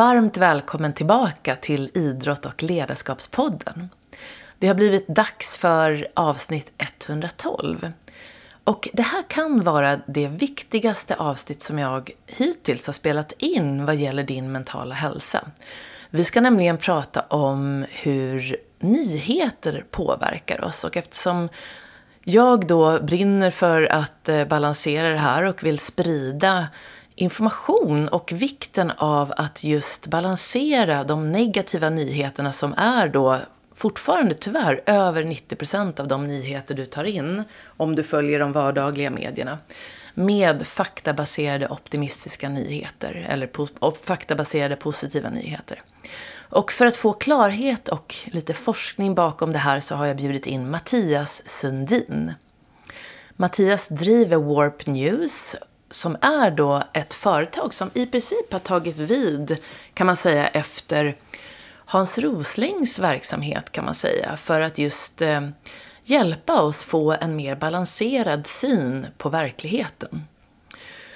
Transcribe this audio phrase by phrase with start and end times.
[0.00, 3.88] Varmt välkommen tillbaka till Idrott och ledarskapspodden.
[4.58, 7.92] Det har blivit dags för avsnitt 112.
[8.64, 13.96] Och det här kan vara det viktigaste avsnitt som jag hittills har spelat in vad
[13.96, 15.44] gäller din mentala hälsa.
[16.10, 21.48] Vi ska nämligen prata om hur nyheter påverkar oss och eftersom
[22.24, 26.68] jag då brinner för att eh, balansera det här och vill sprida
[27.20, 33.38] information och vikten av att just balansera de negativa nyheterna som är då
[33.74, 39.10] fortfarande tyvärr över 90% av de nyheter du tar in om du följer de vardagliga
[39.10, 39.58] medierna
[40.14, 43.66] med faktabaserade optimistiska nyheter eller po
[44.02, 45.82] faktabaserade positiva nyheter.
[46.34, 50.46] Och för att få klarhet och lite forskning bakom det här så har jag bjudit
[50.46, 52.34] in Mattias Sundin.
[53.36, 55.56] Mattias driver Warp News
[55.90, 59.56] som är då ett företag som i princip har tagit vid,
[59.94, 61.16] kan man säga, efter
[61.84, 65.48] Hans Roslings verksamhet kan man säga, för att just eh,
[66.04, 70.24] hjälpa oss få en mer balanserad syn på verkligheten.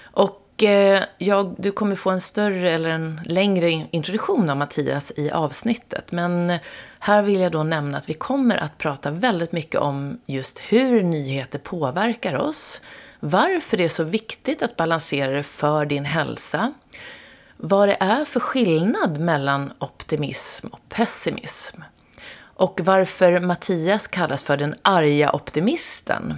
[0.02, 5.30] Och eh, jag, du kommer få en större eller en längre introduktion av Mattias i
[5.30, 6.58] avsnittet, men
[6.98, 11.02] här vill jag då nämna att vi kommer att prata väldigt mycket om just hur
[11.02, 12.80] nyheter påverkar oss,
[13.24, 16.72] varför det är så viktigt att balansera det för din hälsa,
[17.56, 21.80] vad det är för skillnad mellan optimism och pessimism.
[22.36, 26.34] Och varför Mattias kallas för den arga optimisten.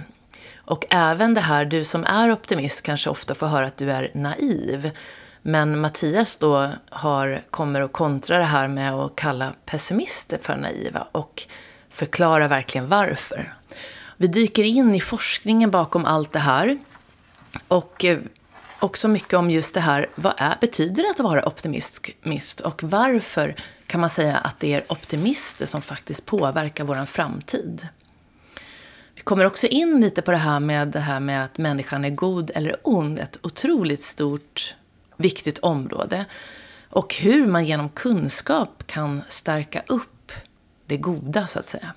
[0.57, 4.11] Och även det här, du som är optimist kanske ofta får höra att du är
[4.13, 4.91] naiv.
[5.41, 11.07] Men Mattias då har, kommer att kontra det här med att kalla pessimister för naiva
[11.11, 11.43] och
[11.89, 13.53] förklara verkligen varför.
[14.17, 16.77] Vi dyker in i forskningen bakom allt det här.
[17.67, 18.19] Och eh,
[18.79, 23.55] också mycket om just det här, vad är, betyder det att vara optimist och varför
[23.87, 27.87] kan man säga att det är optimister som faktiskt påverkar vår framtid?
[29.15, 32.09] Vi kommer också in lite på det här med, det här med att människan är
[32.09, 34.75] god eller ond, ett otroligt stort,
[35.17, 36.25] viktigt område.
[36.89, 40.31] Och hur man genom kunskap kan stärka upp
[40.85, 41.93] det goda, så att säga.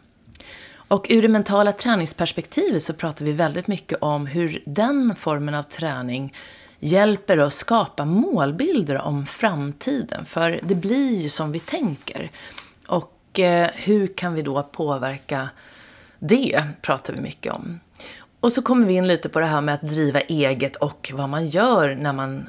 [0.90, 5.62] Och ur det mentala träningsperspektivet så pratar vi väldigt mycket om hur den formen av
[5.62, 6.34] träning
[6.78, 10.24] hjälper oss skapa målbilder om framtiden.
[10.24, 12.30] För det blir ju som vi tänker.
[12.86, 15.48] Och eh, hur kan vi då påverka
[16.18, 17.80] det, pratar vi mycket om.
[18.40, 21.28] Och så kommer vi in lite på det här med att driva eget och vad
[21.28, 22.48] man gör när man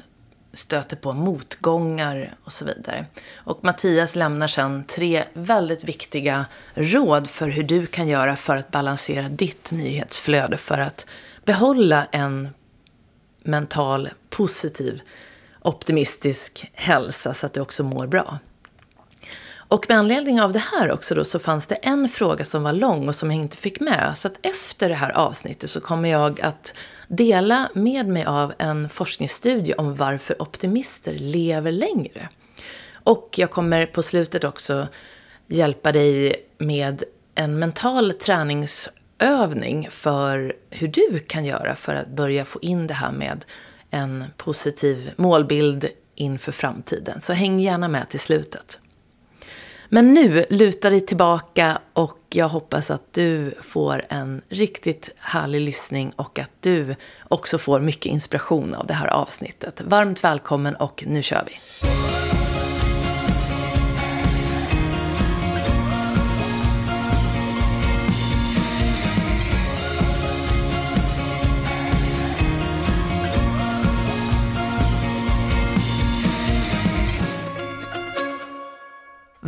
[0.52, 3.06] stöter på motgångar och så vidare.
[3.36, 8.70] Och Mattias lämnar sen tre väldigt viktiga råd för hur du kan göra för att
[8.70, 11.06] balansera ditt nyhetsflöde för att
[11.44, 12.48] behålla en
[13.42, 15.02] mental, positiv,
[15.60, 18.38] optimistisk hälsa så att du också mår bra.
[19.72, 22.72] Och med anledning av det här också då så fanns det en fråga som var
[22.72, 24.12] lång och som jag inte fick med.
[24.14, 26.74] Så att efter det här avsnittet så kommer jag att
[27.16, 32.28] dela med mig av en forskningsstudie om varför optimister lever längre.
[32.92, 34.88] Och jag kommer på slutet också
[35.46, 42.58] hjälpa dig med en mental träningsövning för hur du kan göra för att börja få
[42.62, 43.44] in det här med
[43.90, 47.20] en positiv målbild inför framtiden.
[47.20, 48.78] Så häng gärna med till slutet.
[49.94, 56.12] Men nu, luta dig tillbaka och jag hoppas att du får en riktigt härlig lyssning
[56.16, 56.94] och att du
[57.28, 59.80] också får mycket inspiration av det här avsnittet.
[59.80, 61.52] Varmt välkommen och nu kör vi!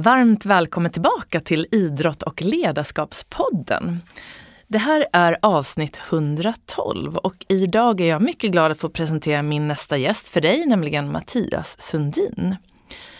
[0.04, 4.00] Varmt välkommen tillbaka till Idrott och ledarskapspodden.
[4.68, 9.68] Det här är avsnitt 112 och idag är jag mycket glad att få presentera min
[9.68, 12.56] nästa gäst för dig, nämligen Mattias Sundin.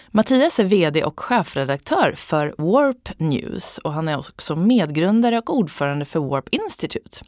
[0.09, 6.05] Mattias är VD och chefredaktör för Warp News och han är också medgrundare och ordförande
[6.05, 7.21] för Warp Institute.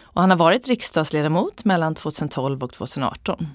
[0.00, 3.46] Och han har varit riksdagsledamot mellan 2012 och 2018.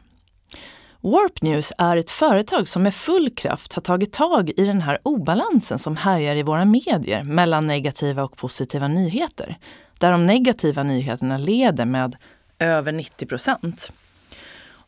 [1.06, 5.00] Warp News är ett företag som med full kraft har tagit tag i den här
[5.04, 9.58] obalansen som härjar i våra medier mellan negativa och positiva nyheter.
[9.98, 12.16] Där de negativa nyheterna leder med
[12.60, 13.94] över 90 procent.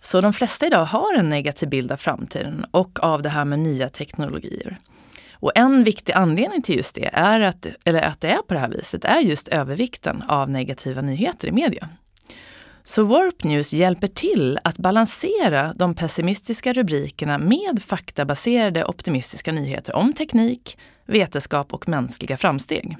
[0.01, 3.59] Så de flesta idag har en negativ bild av framtiden och av det här med
[3.59, 4.77] nya teknologier.
[5.33, 8.59] Och en viktig anledning till just det, är att, eller att det är på det
[8.59, 11.89] här viset, är just övervikten av negativa nyheter i media.
[12.87, 20.13] Så Warp News hjälper till att balansera de pessimistiska rubrikerna med faktabaserade optimistiska nyheter om
[20.13, 22.97] teknik, vetenskap och mänskliga framsteg.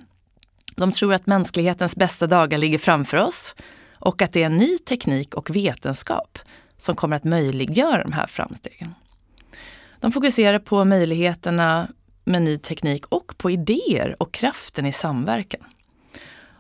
[0.76, 3.56] De tror att mänsklighetens bästa dagar ligger framför oss
[4.00, 6.40] och att det är ny teknik och vetenskap
[6.78, 8.96] som kommer att möjliggöra de här framstegen.
[10.00, 11.88] De fokuserar på möjligheterna
[12.24, 15.64] med ny teknik och på idéer och kraften i samverkan.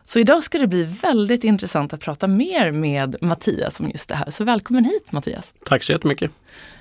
[0.07, 4.15] Så idag ska det bli väldigt intressant att prata mer med Mattias om just det
[4.15, 4.29] här.
[4.29, 5.53] Så välkommen hit Mattias!
[5.65, 6.31] Tack så jättemycket!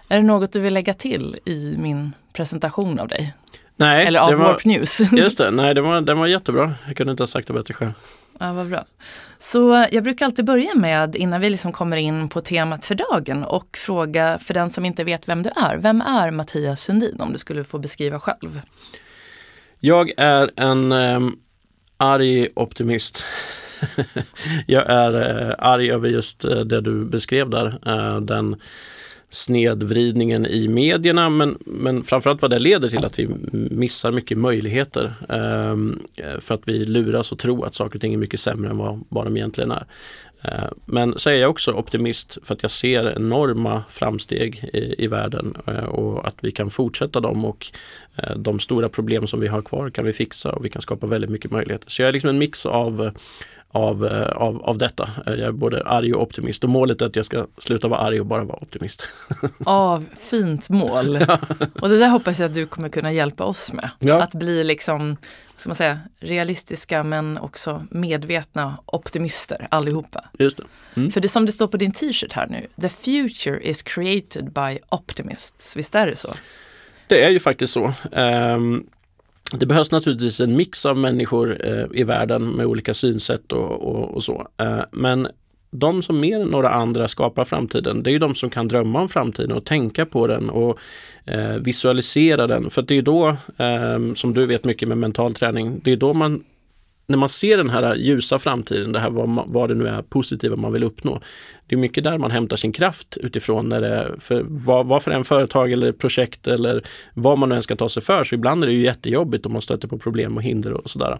[0.08, 3.34] Är det något du vill lägga till i min presentation av dig?
[3.76, 5.00] Nej, Eller av Warp News?
[5.12, 6.72] Just det, nej den var, den var jättebra.
[6.86, 7.92] Jag kunde inte ha sagt det bättre själv.
[8.38, 8.84] Ja, vad bra.
[9.38, 13.44] Så jag brukar alltid börja med, innan vi liksom kommer in på temat för dagen,
[13.44, 15.76] och fråga för den som inte vet vem du är.
[15.76, 18.60] Vem är Mattias Sundin om du skulle få beskriva själv?
[19.80, 21.36] Jag är en um,
[21.96, 23.24] arg optimist.
[24.66, 27.78] jag är eh, arg över just eh, det du beskrev där.
[27.86, 28.56] Eh, den
[29.34, 33.28] snedvridningen i medierna men, men framförallt vad det leder till att vi
[33.70, 35.14] missar mycket möjligheter.
[35.28, 38.70] Ehm, eh, för att vi luras och tror att saker och ting är mycket sämre
[38.70, 39.86] än vad, vad de egentligen är.
[40.44, 45.06] Eh, men så är jag också optimist för att jag ser enorma framsteg i, i
[45.06, 47.66] världen eh, och att vi kan fortsätta dem och
[48.16, 51.06] eh, de stora problem som vi har kvar kan vi fixa och vi kan skapa
[51.06, 51.90] väldigt mycket möjligheter.
[51.90, 53.10] Så jag är liksom en mix av
[53.74, 55.10] av, eh, av, av detta.
[55.26, 58.20] Jag är både arg och optimist och målet är att jag ska sluta vara arg
[58.20, 59.08] och bara vara optimist.
[59.64, 61.18] Ja, fint mål.
[61.28, 61.38] Ja.
[61.80, 63.90] Och det där hoppas jag att du kommer kunna hjälpa oss med.
[63.98, 64.22] Ja.
[64.22, 65.16] Att bli liksom,
[65.56, 70.24] ska man säga, realistiska men också medvetna optimister allihopa.
[70.38, 70.64] Just det.
[70.96, 71.12] Mm.
[71.12, 74.78] För det som det står på din t-shirt här nu, the future is created by
[74.88, 75.76] optimists.
[75.76, 76.34] Visst är det så?
[77.06, 77.92] Det är ju faktiskt så.
[78.12, 78.86] Um,
[79.52, 84.14] det behövs naturligtvis en mix av människor eh, i världen med olika synsätt och, och,
[84.14, 84.48] och så.
[84.56, 85.28] Eh, men
[85.70, 89.00] de som mer än några andra skapar framtiden, det är ju de som kan drömma
[89.00, 90.78] om framtiden och tänka på den och
[91.24, 92.70] eh, visualisera den.
[92.70, 96.14] För det är då, eh, som du vet mycket med mental träning, det är då
[96.14, 96.44] man
[97.06, 100.56] när man ser den här ljusa framtiden, det här vad, vad det nu är positiva
[100.56, 101.20] man vill uppnå.
[101.66, 105.10] Det är mycket där man hämtar sin kraft utifrån när det, för vad, vad för
[105.10, 106.82] en företag eller projekt eller
[107.14, 108.24] vad man nu än ska ta sig för.
[108.24, 111.18] Så ibland är det ju jättejobbigt om man stöter på problem och hinder och sådär.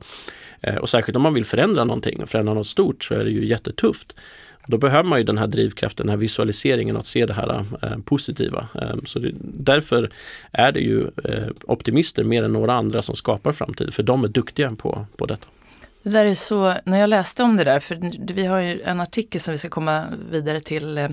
[0.61, 3.31] Eh, och särskilt om man vill förändra någonting och förändra något stort så är det
[3.31, 4.15] ju jättetufft.
[4.67, 7.99] Då behöver man ju den här drivkraften, den här visualiseringen, att se det här eh,
[8.05, 8.69] positiva.
[8.75, 10.11] Eh, så det, därför
[10.53, 14.29] är det ju eh, optimister mer än några andra som skapar framtid, för de är
[14.29, 15.47] duktiga på, på detta.
[16.05, 17.99] Det där är så, när jag läste om det där, för
[18.33, 21.09] vi har ju en artikel som vi ska komma vidare till eh,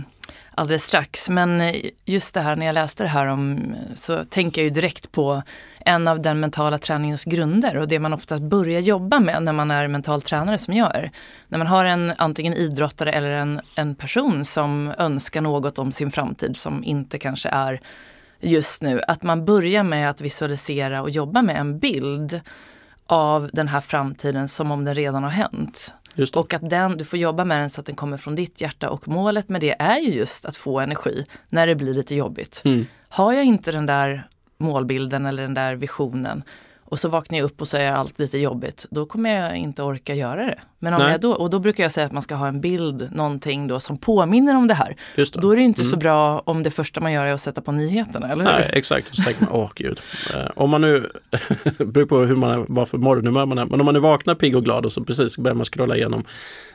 [0.55, 1.29] alldeles strax.
[1.29, 4.69] Men eh, just det här när jag läste det här om, så tänker jag ju
[4.69, 5.43] direkt på
[5.79, 9.71] en av den mentala träningens grunder och det man ofta börjar jobba med när man
[9.71, 11.11] är mental tränare som jag är.
[11.47, 16.11] När man har en antingen idrottare eller en, en person som önskar något om sin
[16.11, 17.81] framtid som inte kanske är
[18.39, 19.01] just nu.
[19.07, 22.41] Att man börjar med att visualisera och jobba med en bild
[23.11, 25.93] av den här framtiden som om den redan har hänt.
[26.35, 28.89] Och att den, du får jobba med den så att den kommer från ditt hjärta
[28.89, 32.61] och målet med det är ju just att få energi när det blir lite jobbigt.
[32.65, 32.85] Mm.
[33.09, 34.27] Har jag inte den där
[34.57, 36.43] målbilden eller den där visionen
[36.91, 39.83] och så vaknar jag upp och så är allt lite jobbigt, då kommer jag inte
[39.83, 40.59] orka göra det.
[40.79, 43.09] Men om jag då, och då brukar jag säga att man ska ha en bild,
[43.11, 44.95] någonting då som påminner om det här.
[45.15, 45.33] Det.
[45.33, 45.89] Då är det inte mm.
[45.89, 48.51] så bra om det första man gör är att sätta på nyheterna, eller hur?
[48.51, 49.15] Nej, exakt.
[49.15, 49.99] Så tänker man, åh gud.
[50.33, 51.11] Eh, om man nu,
[51.77, 54.35] beror på hur man är, vad för morgonhumör man är, men om man nu vaknar
[54.35, 56.23] pigg och glad och så precis börjar man scrolla igenom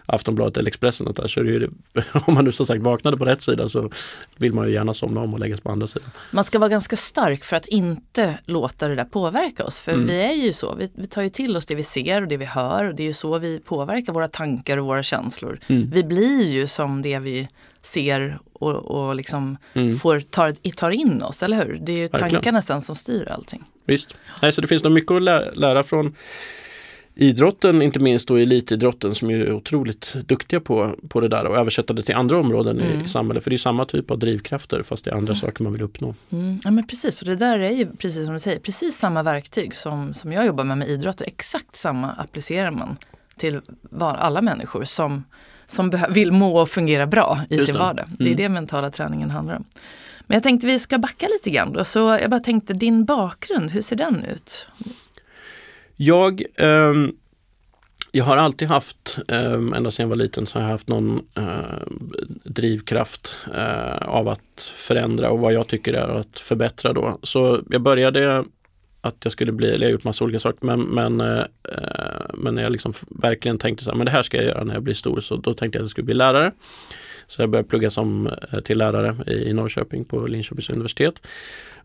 [0.06, 1.70] Aftonbladet eller Expressen där, så är det ju,
[2.26, 3.90] om man nu som sagt vaknade på rätt sida så
[4.36, 6.10] vill man ju gärna somna om och lägga sig på andra sidan.
[6.30, 9.78] Man ska vara ganska stark för att inte låta det där påverka oss.
[9.78, 10.06] För mm.
[10.06, 12.36] vi är ju så, vi, vi, tar ju till oss det vi ser och det
[12.36, 15.58] vi hör och det är ju så vi påverkar våra tankar och våra känslor.
[15.66, 15.90] Mm.
[15.90, 17.48] Vi blir ju som det vi
[17.82, 19.98] ser och, och liksom mm.
[19.98, 21.78] får, tar, tar in oss, eller hur?
[21.82, 23.64] Det är ju tankarna sen som styr allting.
[23.84, 25.22] Visst, Nej, så det finns nog mycket att
[25.56, 26.14] lära från
[27.18, 31.92] idrotten, inte minst då elitidrotten som är otroligt duktiga på, på det där och översätta
[31.92, 33.04] det till andra områden mm.
[33.04, 33.44] i samhället.
[33.44, 35.36] För det är samma typ av drivkrafter fast det är andra mm.
[35.36, 36.14] saker man vill uppnå.
[36.30, 36.60] Mm.
[36.64, 39.74] Ja men precis, och det där är ju precis som du säger, precis samma verktyg
[39.74, 41.20] som, som jag jobbar med med idrott.
[41.20, 42.96] Exakt samma applicerar man
[43.36, 43.60] till
[43.98, 45.24] alla människor som,
[45.66, 48.06] som vill må och fungera bra i Just sin vardag.
[48.18, 48.36] Det är mm.
[48.36, 49.64] det mentala träningen handlar om.
[50.26, 51.84] Men jag tänkte vi ska backa lite grann då.
[51.84, 54.68] Så jag bara tänkte din bakgrund, hur ser den ut?
[55.96, 56.94] Jag, eh,
[58.12, 61.26] jag har alltid haft, eh, ända sedan jag var liten, så har jag haft någon
[61.34, 61.82] ehm, eh,
[62.44, 63.36] drivkraft
[64.00, 67.18] av att förändra och vad jag tycker är att förbättra då.
[67.22, 68.44] Så jag började
[69.06, 72.26] att jag skulle bli, eller jag har gjort massa olika saker, men, men, eh, eh,
[72.34, 74.74] men när jag liksom verkligen tänkte så här, men det här ska jag göra när
[74.74, 76.52] jag blir stor, så då tänkte jag att jag skulle bli lärare.
[77.26, 81.26] Så jag började plugga som, eh, till lärare i, i Norrköping på Linköpings universitet.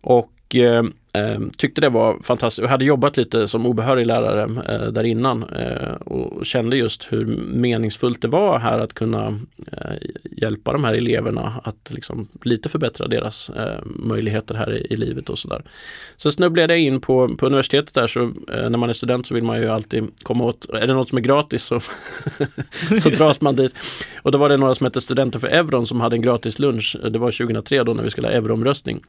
[0.02, 2.64] Och eh, eh, tyckte det var fantastiskt.
[2.64, 4.44] Jag hade jobbat lite som obehörig lärare
[4.74, 9.40] eh, där innan eh, och kände just hur meningsfullt det var här att kunna
[9.72, 9.96] eh,
[10.32, 15.30] hjälpa de här eleverna att liksom lite förbättra deras eh, möjligheter här i, i, livet
[15.30, 15.62] och sådär.
[16.18, 19.44] Så snubblade jag in på, på universitetet där så när man är student så vill
[19.44, 21.80] man ju alltid komma åt, är det något som är gratis så,
[23.02, 23.76] så dras man dit.
[24.22, 26.98] Och då var det några som hette Studenter för euron som hade en gratis lunch.
[27.12, 29.02] Det var 2003 då när vi skulle ha euroomröstning.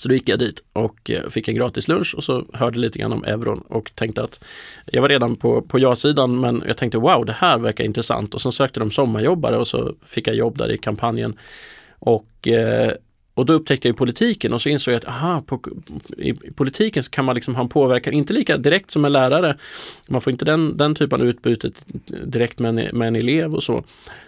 [0.00, 2.98] Så då gick jag dit och eh, fick en gratis lunch och så hörde lite
[2.98, 4.44] grann om euron och tänkte att
[4.86, 8.40] jag var redan på, på ja-sidan men jag tänkte wow det här verkar intressant och
[8.40, 11.38] sen sökte de sommarjobbare och så fick jag jobb där i kampanjen.
[11.98, 12.92] Och, eh,
[13.38, 15.60] och då upptäckte jag politiken och så insåg jag att aha, på,
[16.16, 19.12] i, i, politiken så kan man liksom ha en påverkan, inte lika direkt som en
[19.12, 19.56] lärare.
[20.06, 21.70] Man får inte den, den typen av utbyte
[22.24, 23.84] direkt med en, med en elev och så.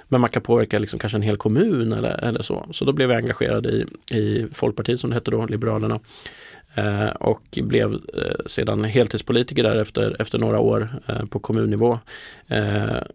[0.08, 2.66] Men man kan påverka liksom kanske en hel kommun eller, eller så.
[2.70, 3.86] Så då blev jag engagerad i,
[4.16, 6.00] i Folkpartiet som det hette då, Liberalerna.
[6.74, 11.98] Eh, och blev eh, sedan heltidspolitiker där efter, efter några år eh, på kommunnivå.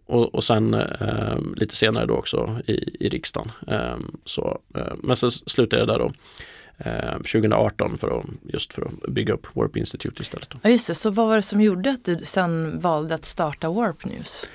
[0.05, 0.77] Och, och sen
[1.55, 3.51] lite senare då också i, i riksdagen.
[4.25, 4.59] Så,
[5.03, 6.11] men sen slutade jag där då
[7.17, 10.49] 2018 för att, just för att bygga upp Warp Institute istället.
[10.49, 10.57] Då.
[10.63, 13.69] Ja just det, så vad var det som gjorde att du sen valde att starta
[13.69, 14.47] Warp News?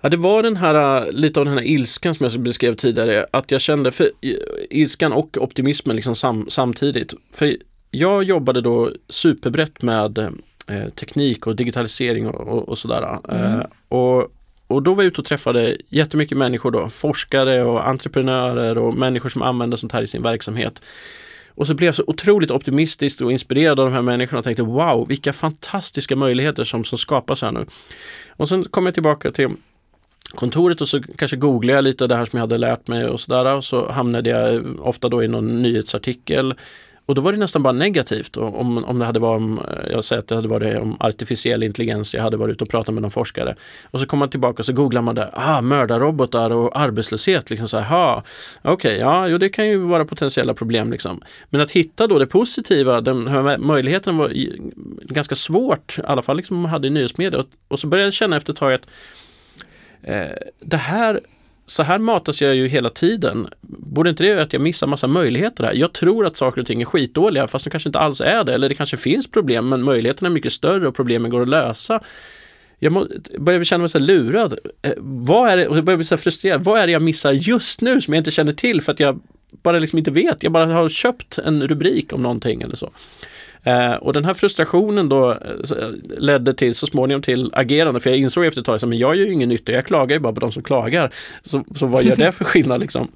[0.00, 3.50] Ja, det var den här, lite av den här ilskan som jag beskrev tidigare, att
[3.50, 4.10] jag kände för
[4.70, 7.14] ilskan och optimismen liksom sam, samtidigt.
[7.32, 7.56] För
[7.94, 13.18] jag jobbade då superbrett med eh, teknik och digitalisering och, och, och sådär.
[13.28, 13.58] Mm.
[13.58, 14.32] Eh, och,
[14.66, 19.28] och då var jag ute och träffade jättemycket människor då, forskare och entreprenörer och människor
[19.28, 20.82] som använder sånt här i sin verksamhet.
[21.54, 24.62] Och så blev jag så otroligt optimistisk och inspirerad av de här människorna och tänkte
[24.62, 27.66] wow, vilka fantastiska möjligheter som, som skapas här nu.
[28.28, 29.48] Och sen kom jag tillbaka till
[30.34, 33.20] kontoret och så kanske googlade jag lite det här som jag hade lärt mig och
[33.20, 36.54] sådär och så hamnade jag ofta då i någon nyhetsartikel
[37.06, 38.36] och då var det nästan bara negativt.
[38.36, 41.62] Om, om det hade varit om, eh, jag säger att det hade varit om artificiell
[41.62, 43.56] intelligens, jag hade varit ute och pratat med någon forskare.
[43.90, 47.50] Och så kommer man tillbaka och så googlar man där, ah, mördarrobotar och arbetslöshet.
[47.50, 50.90] Liksom så okej, okay, ja, jo, det kan ju vara potentiella problem.
[50.90, 51.22] Liksom.
[51.50, 54.32] Men att hitta då det positiva, den här möjligheten var
[55.02, 57.40] ganska svårt, i alla fall liksom man hade i nyhetsmedia.
[57.40, 58.86] Och, och så började jag känna efter ett tag att
[60.02, 61.20] Eh, det här,
[61.72, 63.48] så här matas jag ju hela tiden.
[63.60, 65.74] Borde inte det göra att jag missar massa möjligheter här?
[65.74, 68.54] Jag tror att saker och ting är skitdåliga fast de kanske inte alls är det.
[68.54, 72.00] Eller det kanske finns problem men möjligheterna är mycket större och problemen går att lösa.
[72.78, 73.06] Jag må,
[73.38, 74.58] börjar känna mig så lurad.
[74.82, 76.64] Eh, vad är det, och jag börjar bli så frustrerad.
[76.64, 79.20] Vad är det jag missar just nu som jag inte känner till för att jag
[79.62, 80.42] bara liksom inte vet.
[80.42, 82.90] Jag bara har köpt en rubrik om någonting eller så.
[83.64, 85.38] Eh, och den här frustrationen då eh,
[85.78, 85.88] eh,
[86.18, 89.14] ledde till så småningom till agerande, för jag insåg efter ett tag att jag gör
[89.14, 91.12] ju ingen nytta, jag klagar ju bara på de som klagar.
[91.42, 93.08] Så, så vad gör det för skillnad liksom?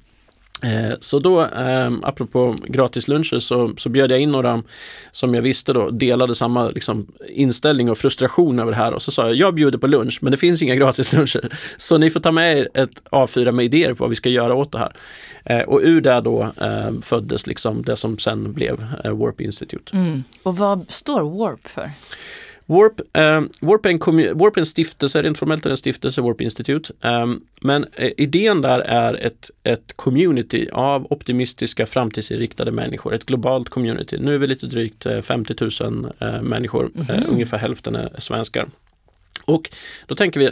[0.63, 4.63] Eh, så då, eh, apropå gratisluncher, så, så bjöd jag in några
[5.11, 8.93] som jag visste då delade samma liksom, inställning och frustration över det här.
[8.93, 11.49] Och så sa jag, jag bjuder på lunch, men det finns inga gratisluncher.
[11.77, 14.53] Så ni får ta med er ett A4 med idéer på vad vi ska göra
[14.53, 14.91] åt det här.
[15.49, 19.97] Eh, och ur det då eh, föddes liksom det som sen blev eh, Warp Institute.
[19.97, 20.23] Mm.
[20.43, 21.91] Och vad står Warp för?
[22.69, 26.21] Warp, eh, Warp, är en Warp är en stiftelse, rent formellt är det en stiftelse,
[26.21, 26.93] Warp Institute.
[27.01, 27.25] Eh,
[27.61, 34.17] men eh, idén där är ett, ett community av optimistiska framtidsinriktade människor, ett globalt community.
[34.19, 37.27] Nu är vi lite drygt 50 eh, 000 eh, människor, mm -hmm.
[37.31, 38.67] ungefär hälften är svenskar.
[39.47, 39.69] Och
[40.05, 40.51] då tänker vi,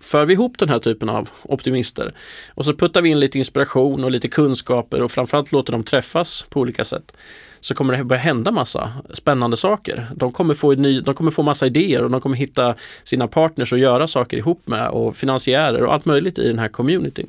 [0.00, 2.14] för vi ihop den här typen av optimister
[2.54, 6.44] och så puttar vi in lite inspiration och lite kunskaper och framförallt låter dem träffas
[6.48, 7.12] på olika sätt
[7.60, 10.06] så kommer det börja hända massa spännande saker.
[10.16, 12.74] De kommer få, ny, de kommer få massa idéer och de kommer hitta
[13.04, 16.68] sina partners och göra saker ihop med och finansiärer och allt möjligt i den här
[16.68, 17.28] communityn.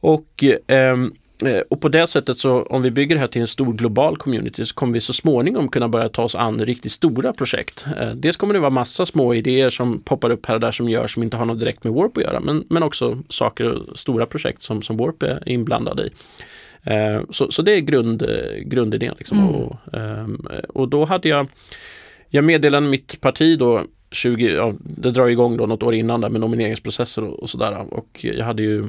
[0.00, 0.96] Och eh,
[1.68, 4.64] och på det sättet så om vi bygger det här till en stor global community
[4.64, 7.86] så kommer vi så småningom kunna börja ta oss an riktigt stora projekt.
[8.00, 10.88] Eh, dels kommer det vara massa små idéer som poppar upp här och där som
[10.88, 14.26] görs som inte har något direkt med Warp att göra men, men också saker, stora
[14.26, 16.10] projekt som, som Warp är inblandad i.
[16.82, 18.30] Eh, så, så det är grund,
[18.64, 19.14] grundidén.
[19.18, 19.38] Liksom.
[19.38, 19.54] Mm.
[19.54, 21.46] Och, ehm, och då hade jag,
[22.28, 26.28] jag meddelade mitt parti då 20, ja, det drar igång då något år innan där
[26.28, 27.94] med nomineringsprocesser och, och sådär.
[27.94, 28.84] Och jag hade ju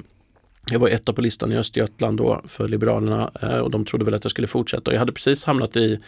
[0.72, 4.14] jag var etta på listan i Östergötland då för Liberalerna eh, och de trodde väl
[4.14, 4.92] att jag skulle fortsätta.
[4.92, 6.00] Och jag hade precis hamnat i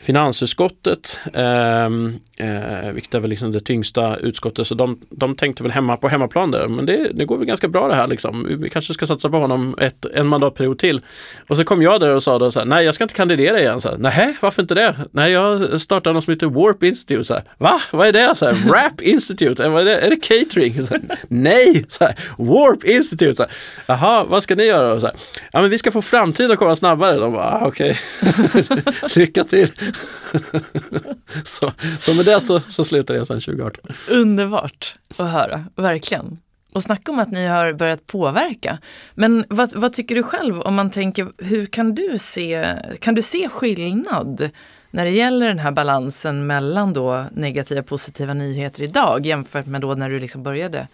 [0.00, 5.72] finansutskottet, eh, eh, vilket är väl liksom det tyngsta utskottet, så de, de tänkte väl
[5.72, 8.58] hemma på hemmaplan där, men det, det går väl ganska bra det här liksom.
[8.60, 11.00] Vi kanske ska satsa på honom ett, en mandatperiod till.
[11.48, 13.60] Och så kom jag där och sa då så här, nej jag ska inte kandidera
[13.60, 13.80] igen.
[13.80, 14.94] Så här, nej, varför inte det?
[15.10, 17.24] Nej, jag startar något som heter Warp Institute.
[17.24, 17.80] Så här, Va?
[17.90, 18.34] Vad är det?
[18.36, 19.64] Så här, Rap Institute?
[19.64, 20.82] Är det, är det catering?
[20.82, 21.86] Så här, nej!
[21.88, 23.34] Så här, Warp Institute?
[23.34, 23.52] Så här,
[23.86, 25.00] Jaha, vad ska ni göra?
[25.00, 25.16] Så här,
[25.52, 27.16] ja, men vi ska få framtiden att komma snabbare.
[27.16, 28.92] De bara, ah, okej, okay.
[29.16, 29.68] lycka till.
[31.44, 33.84] så, så med det så, så slutade jag sedan 2018.
[34.08, 36.38] Underbart att höra, verkligen.
[36.72, 38.78] Och snacka om att ni har börjat påverka.
[39.14, 43.22] Men vad, vad, tycker du själv om man tänker, hur kan du se, kan du
[43.22, 44.50] se skillnad
[44.90, 49.80] när det gäller den här balansen mellan då negativa och positiva nyheter idag jämfört med
[49.80, 50.88] då när du liksom började?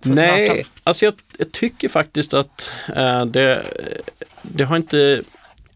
[0.00, 0.36] 2018?
[0.46, 3.62] Nej, alltså jag, jag tycker faktiskt att äh, det,
[4.42, 5.22] det har inte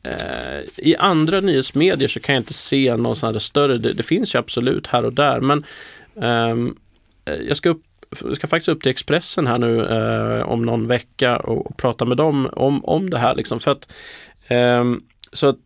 [0.02, 4.02] Eh, I andra nyhetsmedier så kan jag inte se någon sån här större, det, det
[4.02, 5.64] finns ju absolut här och där men
[6.20, 6.76] ehm,
[7.24, 7.82] eh, jag ska upp
[8.34, 12.16] ska faktiskt upp till Expressen här nu eh, om någon vecka och, och, prata med
[12.16, 13.34] dem om, om det här.
[13.34, 13.92] Liksom, för att,
[14.48, 14.84] eh,
[15.32, 15.58] så att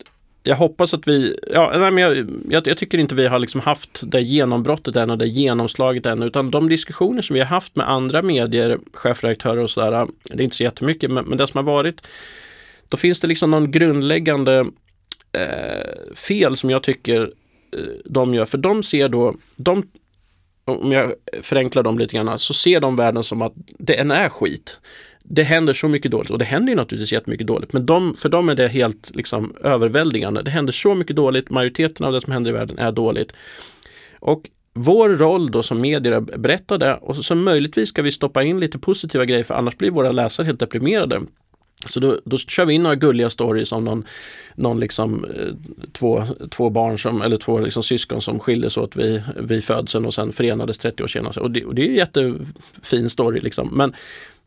[0.43, 3.61] jag hoppas att vi, ja, nej, men jag, jag, jag, tycker inte vi har liksom
[3.61, 7.77] haft det genombrottet än och det genomslaget än utan de diskussioner som vi har haft
[7.77, 11.59] med andra medier, chefredaktörer och sådär, det är inte så jättemycket men, men det som
[11.59, 12.03] har varit
[12.89, 14.67] då finns det liksom någon grundläggande
[15.33, 17.21] eh, fel som jag tycker
[17.73, 18.45] eh, de gör.
[18.45, 19.83] För de ser då, de,
[20.65, 21.13] om jag
[21.43, 24.81] förenklar dem lite grann, så ser de världen som att det är skit.
[25.23, 27.73] Det händer så mycket dåligt och det händer ju naturligtvis jättemycket dåligt.
[27.73, 30.43] Men de, för dem är det helt liksom överväldigande.
[30.43, 33.33] Det händer så mycket dåligt, majoriteten av det som händer i världen är dåligt.
[34.21, 38.11] Och vår roll då som medier är att berätta det och så möjligtvis ska vi
[38.11, 41.21] stoppa in lite positiva grejer för annars blir våra läsare helt deprimerade.
[41.89, 44.05] Så då, då kör vi in några gulliga stories om någon,
[44.55, 45.55] någon liksom, eh,
[45.93, 50.15] två, två barn som, eller två liksom syskon som skildes åt vid, vid födseln och
[50.15, 51.41] sen förenades 30 år senare.
[51.41, 53.69] Och det, och det är en jättefin story liksom.
[53.73, 53.95] Men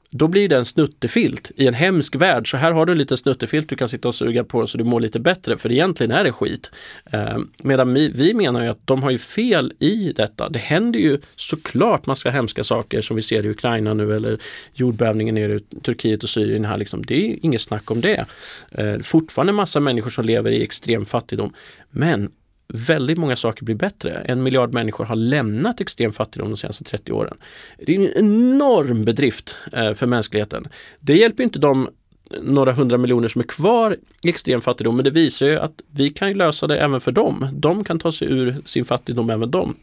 [0.10, 2.52] då blir det en snuttefilt i en hemsk värld.
[2.52, 4.84] Så här har du en liten snuttefilt du kan sitta och suga på så du
[4.84, 6.72] mår lite bättre, för egentligen är det skit.
[7.12, 10.50] Eh, medan vi, vi menar ju att de har ju fel i detta.
[10.50, 14.40] Det händer ju såklart massa hemska saker som vi ser i Ukraina nu eller
[14.74, 16.78] jordbävningen nere i Turkiet och Syrien här.
[16.78, 17.06] Liksom.
[17.06, 18.26] Det är inget snack om det.
[18.72, 21.54] Eh, fortfarande massa människor som lever i extrem fattigdom.
[21.90, 22.32] Men
[22.68, 24.14] väldigt många saker blir bättre.
[24.14, 27.38] En miljard människor har lämnat extrem fattigdom de senaste 30 åren.
[27.78, 30.68] Det är en enorm bedrift eh, för mänskligheten.
[31.00, 31.90] Det hjälper inte de
[32.32, 35.82] eh, några hundra miljoner som är kvar i extrem fattigdom, men det visar ju att
[35.92, 37.50] vi kan lösa det även för dem.
[37.54, 39.76] De kan ta sig ur sin fattigdom, även de.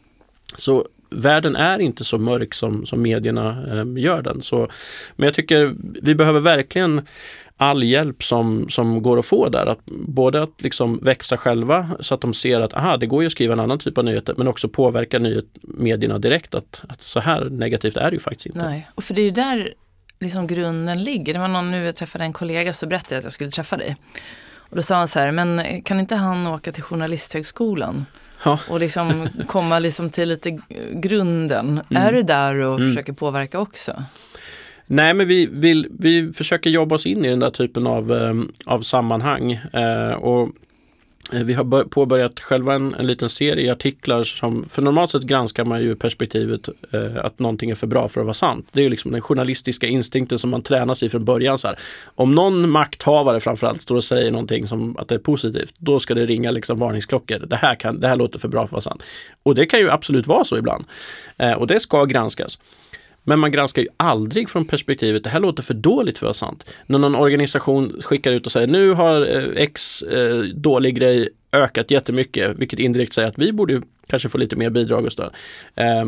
[0.55, 4.41] Så världen är inte så mörk som, som medierna eh, gör den.
[4.41, 4.67] Så,
[5.15, 7.01] men jag tycker vi behöver verkligen
[7.57, 9.65] all hjälp som, som går att få där.
[9.65, 13.27] Att både att liksom växa själva så att de ser att aha, det går ju
[13.27, 17.19] att skriva en annan typ av nyheter men också påverka nyhetsmedierna direkt att, att så
[17.19, 18.59] här negativt är det ju faktiskt inte.
[18.59, 19.73] Nej, och för det är ju där
[20.19, 21.33] liksom grunden ligger.
[21.33, 23.77] Det var någon nu, jag träffade en kollega så berättade jag att jag skulle träffa
[23.77, 23.95] dig.
[24.57, 28.05] Och då sa han så här, men kan inte han åka till Journalisthögskolan?
[28.45, 28.59] Ja.
[28.69, 30.59] Och liksom komma liksom till lite
[30.93, 31.81] grunden.
[31.89, 32.03] Mm.
[32.03, 32.91] Är du där och mm.
[32.91, 34.03] försöker påverka också?
[34.87, 38.51] Nej, men vi, vill, vi försöker jobba oss in i den där typen av, ehm,
[38.65, 39.51] av sammanhang.
[39.51, 40.49] Eh, och
[41.33, 45.65] eh, vi har påbörjat själva en, en liten serie artiklar som, för normalt sett granskar
[45.65, 48.69] man ju perspektivet eh, att någonting är för bra för att vara sant.
[48.71, 51.57] Det är ju liksom den journalistiska instinkten som man tränas i från början.
[51.57, 51.79] Så här.
[52.05, 56.13] Om någon makthavare framförallt står och säger någonting som att det är positivt, då ska
[56.13, 57.39] det ringa liksom varningsklockor.
[57.39, 59.03] Det här, kan, det här låter för bra för att vara sant.
[59.43, 60.85] Och det kan ju absolut vara så ibland.
[61.37, 62.59] Eh, och det ska granskas.
[63.27, 66.49] Men man granskar ju aldrig från perspektivet, det här låter för dåligt för att vara
[66.49, 66.65] sant.
[66.85, 71.91] När någon organisation skickar ut och säger nu har eh, X eh, dålig grej ökat
[71.91, 75.33] jättemycket, vilket indirekt säger att vi borde kanske få lite mer bidrag och stöd.
[75.75, 76.05] Eh,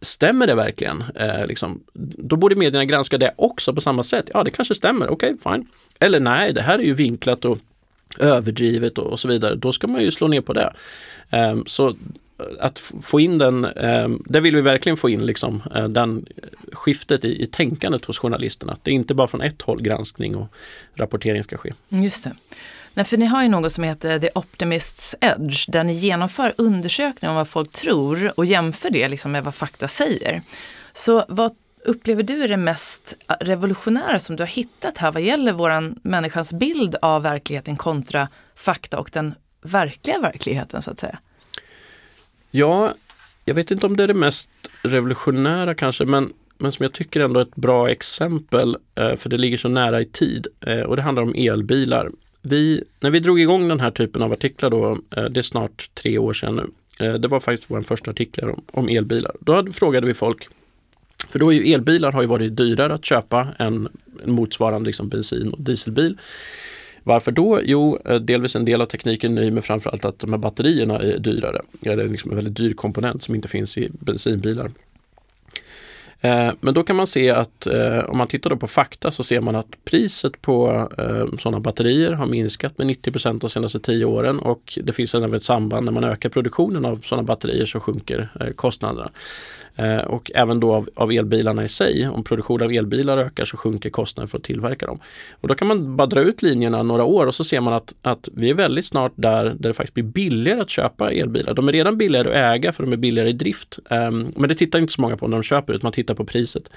[0.00, 1.04] stämmer det verkligen?
[1.14, 1.80] Eh, liksom,
[2.18, 4.30] då borde medierna granska det också på samma sätt.
[4.34, 5.66] Ja, det kanske stämmer, okej, okay, fine.
[6.00, 7.58] Eller nej, det här är ju vinklat och
[8.18, 9.54] överdrivet och, och så vidare.
[9.54, 10.72] Då ska man ju slå ner på det.
[11.30, 11.96] Eh, så
[12.60, 16.26] att få in den, eh, det vill vi verkligen få in liksom, eh, den
[16.72, 18.72] skiftet i, i tänkandet hos journalisterna.
[18.72, 20.48] Att det är inte bara från ett håll granskning och
[20.94, 21.72] rapportering ska ske.
[21.90, 22.32] Mm, just det.
[22.94, 27.30] Nej, för ni har ju något som heter The Optimists Edge där ni genomför undersökningar
[27.30, 30.42] om vad folk tror och jämför det liksom med vad fakta säger.
[30.92, 31.52] Så vad
[31.84, 36.00] upplever du är det mest eh, revolutionära som du har hittat här vad gäller våran
[36.02, 41.18] människans bild av verkligheten kontra fakta och den verkliga verkligheten så att säga?
[42.50, 42.94] Ja,
[43.44, 44.50] jag vet inte om det är det mest
[44.82, 49.38] revolutionära kanske, men, men som jag tycker ändå är ett bra exempel, eh, för det
[49.38, 52.10] ligger så nära i tid, eh, och det handlar om elbilar.
[52.42, 55.90] vi, när vi drog igång den här typen av artiklar då, eh, det är snart
[55.94, 56.70] tre år sedan nu.
[57.18, 59.32] Det var faktiskt vår första artikel om, om elbilar.
[59.40, 60.48] Då frågade vi folk,
[61.28, 63.88] för då är ju elbilar har ju varit dyrare att köpa än
[64.24, 66.18] en motsvarande liksom bensin och dieselbil.
[67.08, 67.60] Varför då?
[67.64, 70.98] Jo, eh, delvis en del av tekniken är ny men framförallt att de här batterierna
[70.98, 71.62] är dyrare.
[71.80, 74.70] Det är liksom en väldigt dyr komponent som inte finns i bensinbilar.
[76.20, 79.40] Eh, men då kan man se att eh, om man tittar på fakta så ser
[79.40, 80.88] man att priset på
[81.38, 85.42] sådana batterier har minskat med 90% de senaste 10 åren och det finns även ett
[85.42, 89.10] samband när man ökar produktionen av sådana batterier så sjunker kostnaderna.
[89.78, 92.08] Eh, och även då av, av, elbilarna i sig.
[92.08, 95.00] Om produktionen av elbilar ökar så sjunker kostnaden för att tillverka dem.
[95.40, 97.94] Och då kan man bara dra ut linjerna några år och så ser man att,
[98.02, 101.54] att vi är väldigt snart där, där det faktiskt blir billigare att köpa elbilar.
[101.54, 103.78] De är redan billigare att äga för de är billigare i drift.
[103.90, 106.24] Um, men det tittar inte så många på när de köper utan man tittar på
[106.24, 106.70] priset.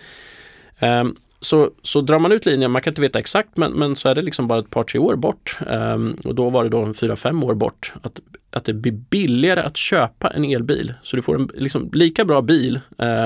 [0.79, 4.09] Um, så, så drar man ut linjen, man kan inte veta exakt men, men så
[4.09, 5.57] är det liksom bara ett par tre år bort.
[5.67, 7.93] Um, och då var det då fyra, fem år bort.
[8.01, 8.19] Att,
[8.51, 10.93] att det blir billigare att köpa en elbil.
[11.03, 13.25] Så du får en liksom, lika bra bil, eh,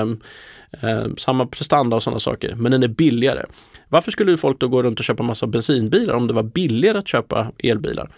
[0.80, 3.44] eh, samma prestanda och sådana saker, men den är billigare.
[3.88, 7.08] Varför skulle folk då gå runt och köpa massa bensinbilar om det var billigare att
[7.08, 8.10] köpa elbilar?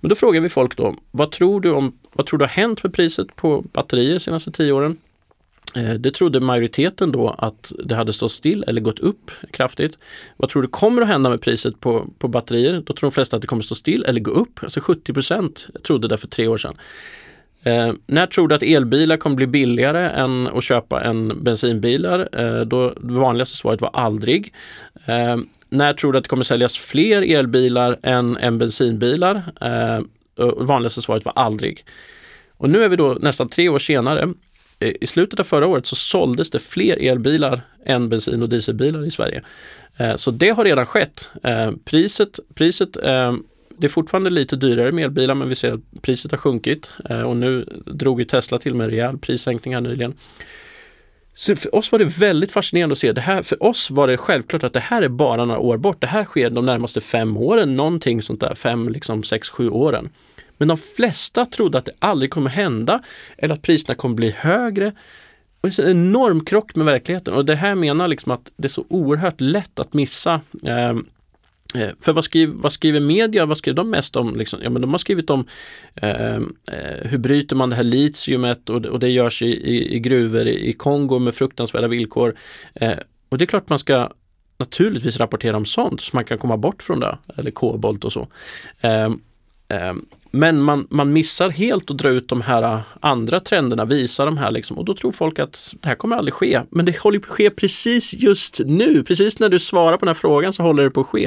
[0.00, 2.82] Men då frågar vi folk då, vad tror du om vad tror du har hänt
[2.82, 4.96] med priset på batterier de senaste tio åren?
[5.76, 9.98] Eh, det trodde majoriteten då att det hade stått still eller gått upp kraftigt.
[10.36, 12.72] Vad tror du kommer att hända med priset på, på batterier?
[12.86, 14.60] Då tror de flesta att det kommer stå still eller gå upp.
[14.62, 16.76] Alltså 70% trodde det för tre år sedan.
[17.62, 22.28] Eh, när tror du att elbilar kommer bli billigare än att köpa en bensinbilar?
[22.32, 24.54] Eh, då det vanligaste svaret var aldrig.
[25.06, 25.36] Eh,
[25.68, 29.42] när tror du att det kommer säljas fler elbilar än, än bensinbilar?
[29.60, 30.00] Eh,
[30.56, 31.84] vanligaste svaret var aldrig.
[32.56, 34.28] Och nu är vi då nästan tre år senare
[34.82, 39.06] Eh, i slutet av förra året så såldes det fler elbilar än bensin och dieselbilar
[39.06, 39.42] i Sverige.
[39.96, 41.28] Eh, så det har redan skett.
[41.42, 42.92] Eh, priset, priset
[43.78, 46.92] det är fortfarande lite dyrare med elbilar men vi ser att priset har sjunkit
[47.26, 50.14] och nu drog ju Tesla till med en rejäl prissänkning här nyligen.
[51.34, 53.42] Så för oss var det väldigt fascinerande att se det här.
[53.42, 56.00] För oss var det självklart att det här är bara några år bort.
[56.00, 60.10] Det här sker de närmaste fem åren, någonting sånt där, fem, liksom sex, sju åren.
[60.62, 63.02] Men de flesta trodde att det aldrig kommer hända
[63.38, 64.92] eller att priserna kommer bli högre.
[65.60, 68.66] Och det är en enorm krock med verkligheten och det här menar liksom att det
[68.66, 71.06] är så oerhört lätt att missa ehm,
[71.74, 74.36] eh, för vad skriver, vad skriver media, vad skriver de mest om?
[74.36, 74.60] Liksom?
[74.62, 75.46] Ja, men de har skrivit om
[75.94, 79.98] ehm, eh, hur bryter man det här litiumet och, och det görs i, i, i
[79.98, 82.34] gruvor i, i Kongo med fruktansvärda villkor.
[82.74, 82.98] Eh,
[83.28, 84.10] och det är klart man ska
[84.58, 88.28] naturligtvis rapportera om sånt så man kan komma bort från det, eller kobolt och så.
[88.80, 89.10] Eh,
[90.34, 94.50] men man, man missar helt att dra ut de här andra trenderna, visa de här
[94.50, 96.60] liksom, och då tror folk att det här kommer aldrig ske.
[96.70, 100.14] Men det håller på att ske precis just nu, precis när du svarar på den
[100.14, 101.26] här frågan så håller det på att ske.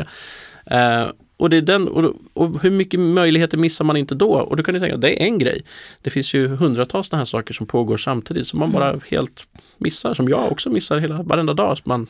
[0.71, 4.31] Uh, och, det är den, och, och, hur mycket möjligheter missar man inte då?
[4.31, 5.61] Och då kan ni tänka, det är en grej.
[6.01, 9.01] Det finns ju hundratals sådana här saker som pågår samtidigt som man bara mm.
[9.09, 11.77] helt missar, som jag också missar hela, varenda dag.
[11.83, 12.07] Man,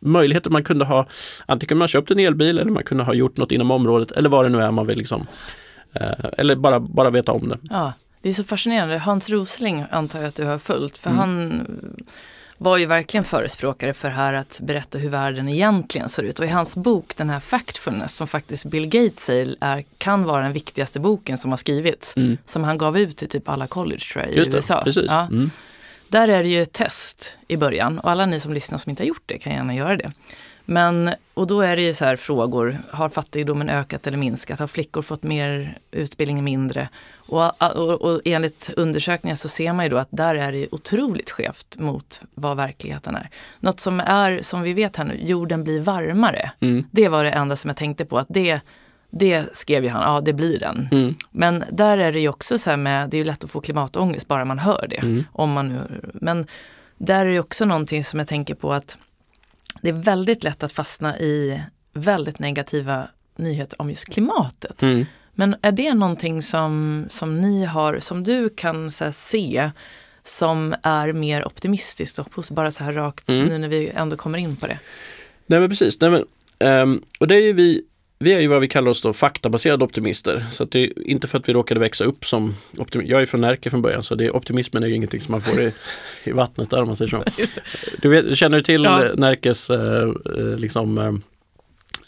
[0.00, 1.06] möjligheter man kunde ha,
[1.46, 4.44] antingen man köpt en elbil eller man kunde ha gjort något inom området eller vad
[4.44, 5.63] det nu är man vill liksom Eh,
[6.38, 7.58] eller bara, bara veta om det.
[7.70, 8.98] Ja, det är så fascinerande.
[8.98, 11.18] Hans Rosling antar jag att du har följt, för mm.
[11.18, 11.66] han
[12.58, 16.38] var ju verkligen förespråkare för här att berätta hur världen egentligen ser ut.
[16.38, 20.42] Och i hans bok, den här Factfulness, som faktiskt Bill Gates säger är, kan vara
[20.42, 22.38] den viktigaste boken som har skrivits, mm.
[22.44, 24.82] som han gav ut till typ alla college tror jag, i Just det, USA.
[24.84, 25.06] Precis.
[25.08, 25.20] Ja.
[25.20, 25.50] Mm.
[26.08, 29.02] Där är det ju ett test i början och alla ni som lyssnar som inte
[29.02, 30.12] har gjort det kan gärna göra det.
[30.64, 34.58] Men, och då är det ju så här frågor, har fattigdomen ökat eller minskat?
[34.58, 36.88] Har flickor fått mer utbildning mindre?
[37.16, 41.30] Och, och, och enligt undersökningar så ser man ju då att där är det otroligt
[41.30, 43.30] skevt mot vad verkligheten är.
[43.60, 46.50] Något som är, som vi vet här nu, jorden blir varmare.
[46.60, 46.84] Mm.
[46.90, 48.60] Det var det enda som jag tänkte på, att det
[49.16, 50.88] det skrev ju han, ja det blir den.
[50.92, 51.14] Mm.
[51.30, 53.60] Men där är det ju också så här med, det är ju lätt att få
[53.60, 55.02] klimatångest bara man hör det.
[55.02, 55.24] Mm.
[55.32, 55.80] Om man nu,
[56.14, 56.46] men
[56.98, 58.98] där är det också någonting som jag tänker på att
[59.84, 64.82] det är väldigt lätt att fastna i väldigt negativa nyheter om just klimatet.
[64.82, 65.06] Mm.
[65.32, 69.70] Men är det någonting som, som ni har, som du kan här, se
[70.22, 73.46] som är mer optimistiskt och bara så här rakt mm.
[73.46, 74.78] nu när vi ändå kommer in på det?
[75.46, 77.82] Nej men precis, Nej, men, um, och det är ju vi
[78.18, 80.44] vi är ju vad vi kallar oss då faktabaserade optimister.
[80.50, 83.12] Så det är inte för att vi råkade växa upp som optimister.
[83.12, 85.60] Jag är från Närke från början så det, optimismen är ju ingenting som man får
[85.62, 85.72] i,
[86.24, 87.24] i vattnet där om man säger så.
[88.02, 89.12] Du, vet, känner du till ja.
[89.14, 91.12] Närkes eh, eh liksom, eh,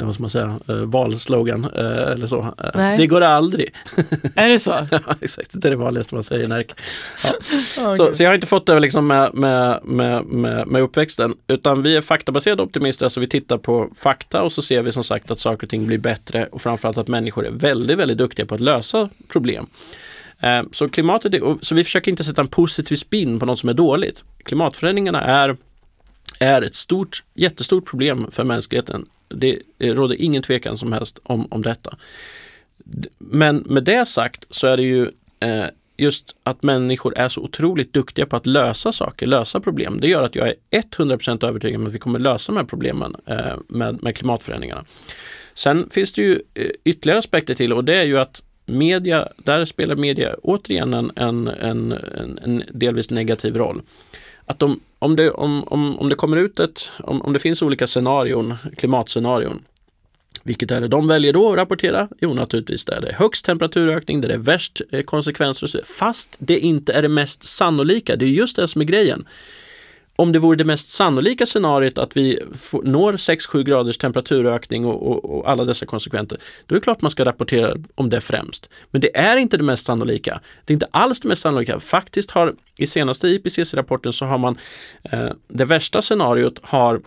[0.05, 2.39] vad ska man säga, eh, valslogan eh, eller så.
[2.39, 2.99] Eh, Nej.
[2.99, 3.75] Det går aldrig.
[4.35, 4.71] Är det så?
[4.91, 6.75] ja, exakt, det är det vanligaste man säger i Närke.
[7.25, 7.31] Ja.
[7.81, 11.35] Åh, Så, så jag har inte fått det liksom med, med, med, med, med uppväxten.
[11.47, 15.05] Utan vi är faktabaserade optimister, så vi tittar på fakta och så ser vi som
[15.05, 18.47] sagt att saker och ting blir bättre och framförallt att människor är väldigt, väldigt duktiga
[18.47, 19.67] på att lösa problem.
[20.73, 23.75] Så klimatet, är, så vi försöker inte sätta en positiv spin på något som är
[23.75, 24.25] dåligt.
[24.45, 25.57] Klimatförändringarna är,
[26.38, 29.07] är ett stort, jättestort problem för mänskligheten.
[29.29, 31.96] Det råder ingen tvekan som helst om, om detta.
[33.18, 37.92] Men med det sagt så är det ju eh, just att människor är så otroligt
[37.92, 40.01] duktiga på att lösa saker, lösa problem.
[40.01, 43.16] Det gör att jag är 100% övertygad om att vi kommer lösa de här problemen
[43.27, 44.85] eh, med, med klimatförändringarna.
[45.55, 49.64] Sen finns det ju eh, ytterligare aspekter till och det är ju att media, där
[49.64, 53.83] spelar media återigen en, en, en, en, en delvis negativ roll.
[54.47, 57.63] Att de, om, det, om, om, om det kommer ut ett, om, om det finns
[57.63, 59.63] olika scenarion, klimatscenarion,
[60.43, 62.09] vilket är det de väljer då att rapportera?
[62.21, 65.81] Jo, naturligtvis där det är högst temperaturökning, där det är värst eh, konsekvenser.
[65.85, 68.17] Fast det inte är det mest sannolika.
[68.17, 69.27] Det är just det som är grejen.
[70.17, 75.07] Om det vore det mest sannolika scenariot att vi får, når 6-7 graders temperaturökning och,
[75.11, 78.69] och, och alla dessa konsekvenser, då är det klart man ska rapportera om det främst.
[78.91, 80.41] Men det är inte det mest sannolika.
[80.65, 81.81] Det är inte alls det mest sannolika.
[81.81, 84.59] Faktiskt har i senaste IPCC-rapporten så har man
[85.03, 87.01] eh, det värsta scenariot har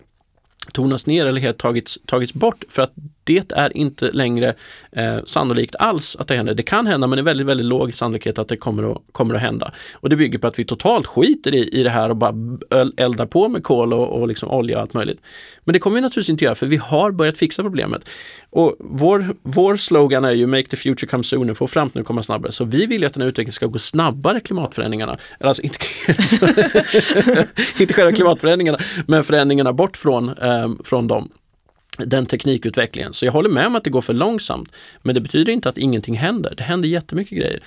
[0.72, 2.92] tonats ner eller helt tagits, tagits bort för att
[3.30, 4.54] det är inte längre
[4.92, 6.54] eh, sannolikt alls att det händer.
[6.54, 9.34] Det kan hända men det är väldigt, väldigt låg sannolikhet att det kommer att, kommer
[9.34, 9.72] att hända.
[9.92, 12.34] Och det bygger på att vi totalt skiter i, i det här och bara
[12.96, 15.20] eldar på med kol och, och liksom olja och allt möjligt.
[15.64, 18.08] Men det kommer vi naturligtvis inte göra för vi har börjat fixa problemet.
[18.50, 22.22] Och vår, vår slogan är ju Make the future come sooner, få framtiden att komma
[22.22, 22.52] snabbare.
[22.52, 25.18] Så vi vill ju att den här utvecklingen ska gå snabbare, klimatförändringarna.
[25.40, 25.78] Eller alltså inte,
[27.82, 31.30] inte själva klimatförändringarna, men förändringarna bort från, eh, från dem
[32.06, 33.12] den teknikutvecklingen.
[33.12, 34.72] Så jag håller med om att det går för långsamt.
[35.02, 36.54] Men det betyder inte att ingenting händer.
[36.56, 37.60] Det händer jättemycket grejer.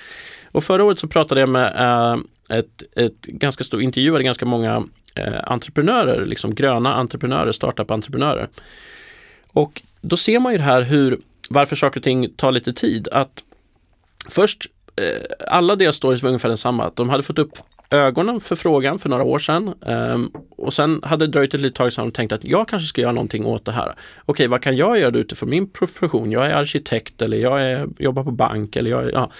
[0.52, 4.84] Och förra året så pratade jag med äh, ett, ett ganska stort, intervjuade ganska många
[5.14, 8.48] äh, entreprenörer, liksom gröna entreprenörer, startup-entreprenörer.
[9.46, 11.18] Och då ser man ju det här hur,
[11.48, 13.08] varför saker och ting tar lite tid.
[13.12, 13.44] Att
[14.28, 14.66] först,
[14.96, 16.84] eh, alla deras stories var ungefär densamma.
[16.84, 17.52] Att de hade fått upp
[17.90, 19.74] ögonen för frågan för några år sedan.
[19.80, 22.88] Um, och sen hade det dröjt ett litet tag sedan och tänkt att jag kanske
[22.88, 23.94] ska göra någonting åt det här.
[24.24, 26.30] Okej, vad kan jag göra utifrån min profession?
[26.30, 29.30] Jag är arkitekt eller jag är, jobbar på bank eller jag är, ja.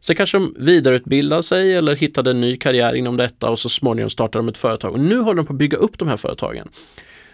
[0.00, 4.10] Så kanske de vidareutbildade sig eller hittade en ny karriär inom detta och så småningom
[4.10, 4.92] startade de ett företag.
[4.92, 6.68] Och nu håller de på att bygga upp de här företagen.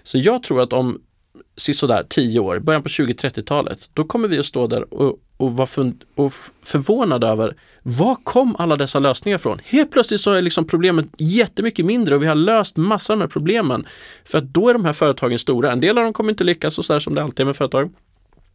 [0.02, 1.00] Så jag tror att om
[1.56, 5.92] sådär 10 år, början på 20-30-talet, då kommer vi att stå där och, och vara
[6.14, 9.58] och förvånade över var kom alla dessa lösningar från?
[9.64, 13.22] Helt plötsligt så är liksom problemet jättemycket mindre och vi har löst massor av de
[13.22, 13.86] här problemen.
[14.24, 15.72] För att då är de här företagen stora.
[15.72, 17.90] En del av dem kommer inte lyckas och sådär som det alltid är med företag.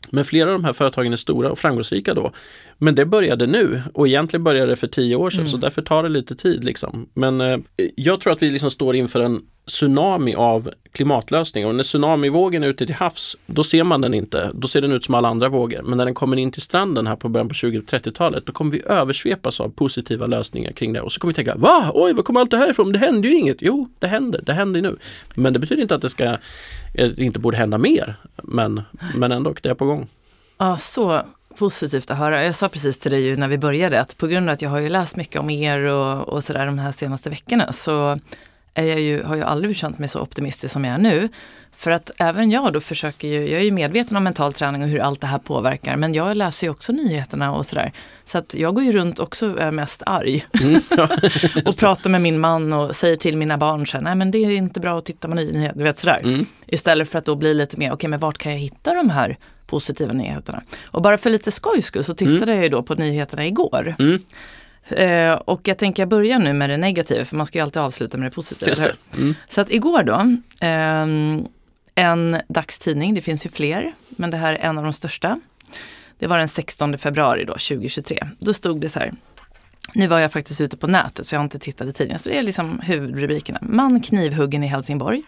[0.10, 2.32] Men flera av de här företagen är stora och framgångsrika då.
[2.78, 5.52] Men det började nu och egentligen började det för tio år sedan Mm.
[5.52, 6.64] så därför tar det lite tid.
[6.64, 7.10] Liksom.
[7.14, 7.60] Men eh,
[7.96, 12.68] jag tror att vi liksom står inför en tsunami av klimatlösningar och när tsunamivågen är
[12.68, 14.52] ute till havs då ser man den inte.
[14.54, 15.82] Då ser den ut som alla andra vågor.
[15.84, 18.82] Men när den kommer in till stranden här på början på 20-30-talet då kommer vi
[18.86, 21.92] översvepas av positiva lösningar kring det och så kommer vi tänka Va?
[21.94, 22.92] Oj, var kommer allt det här ifrån?
[22.92, 23.58] Det händer ju inget.
[23.62, 24.42] Jo, det händer.
[24.42, 24.98] Det händer nu.
[25.36, 26.38] Men det betyder inte att det ska eh,
[26.94, 28.16] det inte borde hända mer.
[28.44, 28.82] Men,
[29.16, 30.08] men ändå, det är på gång.
[30.58, 31.22] Ja, så
[31.58, 32.44] positivt att höra.
[32.44, 34.70] Jag sa precis till dig ju när vi började att på grund av att jag
[34.70, 38.18] har ju läst mycket om er och, och sådär de här senaste veckorna så
[38.74, 41.30] är jag ju, har jag aldrig känt mig så optimistisk som jag är nu.
[41.76, 44.88] För att även jag då försöker ju, jag är ju medveten om mental träning och
[44.88, 47.94] hur allt det här påverkar, men jag läser ju också nyheterna och sådär.
[48.26, 50.46] Så att jag går ju runt också är mest arg.
[50.64, 50.82] Mm,
[51.66, 54.52] och pratar med min man och säger till mina barn sen, nej men det är
[54.52, 56.22] inte bra att titta på nyheter, du vet sådär.
[56.24, 56.46] Mm.
[56.68, 59.38] Istället för att då bli lite mer, okej men vart kan jag hitta de här
[59.66, 60.62] positiva nyheterna?
[60.86, 63.96] Och bara för lite skojs skull så tittade jag ju då på nyheterna igår.
[64.90, 67.82] Eh, och jag tänker jag börjar nu med det negativa, för man ska ju alltid
[67.82, 68.76] avsluta med det positiva.
[68.76, 69.18] Det.
[69.18, 69.36] Mm.
[69.50, 71.48] Så att igår då, ehm,
[71.96, 75.40] en dagstidning, det finns ju fler, men det här är en av de största.
[76.20, 78.28] Det var den 16 februari då, 2023.
[78.40, 79.14] Då stod det så här.
[79.96, 82.20] Nu var jag faktiskt ute på nätet så jag har inte tittat i tidningen.
[82.20, 83.60] Så det är liksom huvudrubrikerna.
[83.62, 85.24] Man knivhuggen i Helsingborg.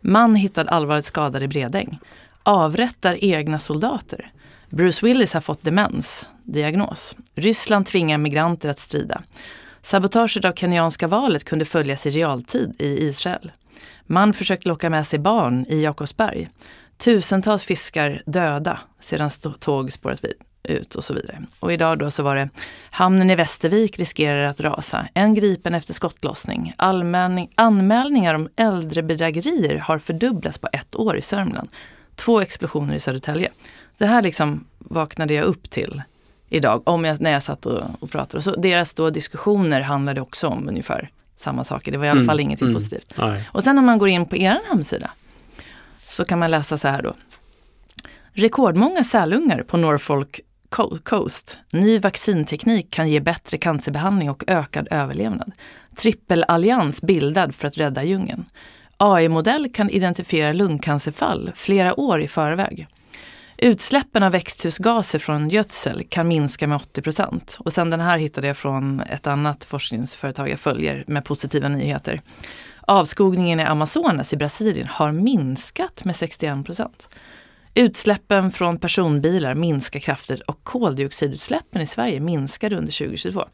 [0.00, 1.98] Man hittad allvarligt skadad i Bredäng.
[2.42, 4.30] Avrättar egna soldater.
[4.70, 6.28] Bruce Willis har fått demens.
[6.44, 7.16] Diagnos.
[7.34, 9.22] Ryssland tvingar migranter att strida.
[9.82, 13.52] Sabotaget av kenyanska valet kunde följas i realtid i Israel.
[14.06, 16.48] Man försökte locka med sig barn i Jakobsberg.
[16.96, 21.42] Tusentals fiskar döda sedan tåg spårat vid ut och så vidare.
[21.60, 22.48] Och idag då så var det
[22.90, 25.08] hamnen i Västervik riskerar att rasa.
[25.14, 26.72] En gripen efter skottlossning.
[26.76, 31.68] Allmän, anmälningar om äldrebedrägerier har fördubblats på ett år i Sörmland.
[32.14, 33.50] två explosioner i Södertälje.
[33.98, 36.02] Det här liksom vaknade jag upp till
[36.48, 38.36] idag, om jag, när jag satt och, och pratade.
[38.36, 41.92] Och så deras då diskussioner handlade också om ungefär samma saker.
[41.92, 42.74] Det var i alla Mm, fall ingenting mm.
[42.74, 43.14] positivt.
[43.18, 43.48] Nej.
[43.52, 45.10] Och sen när man går in på er hemsida
[46.00, 47.14] så kan man läsa så här då.
[48.32, 51.58] Rekordmånga sälungar på Norfolk Co- Coast.
[51.72, 55.52] Ny vaccinteknik kan ge bättre cancerbehandling och ökad överlevnad.
[55.96, 58.44] Trippelallians bildad för att rädda djungeln.
[58.96, 62.86] AI-modell kan identifiera lungcancerfall flera år i förväg.
[63.58, 67.56] Utsläppen av växthusgaser från gödsel kan minska med 80 procent.
[67.60, 72.20] Och sen den här hittade jag från ett annat forskningsföretag jag följer med positiva nyheter.
[72.80, 77.08] Avskogningen i Amazonas i Brasilien har minskat med 61 procent.
[77.74, 83.44] Utsläppen från personbilar minskar kraftigt och koldioxidutsläppen i Sverige minskade under 2022.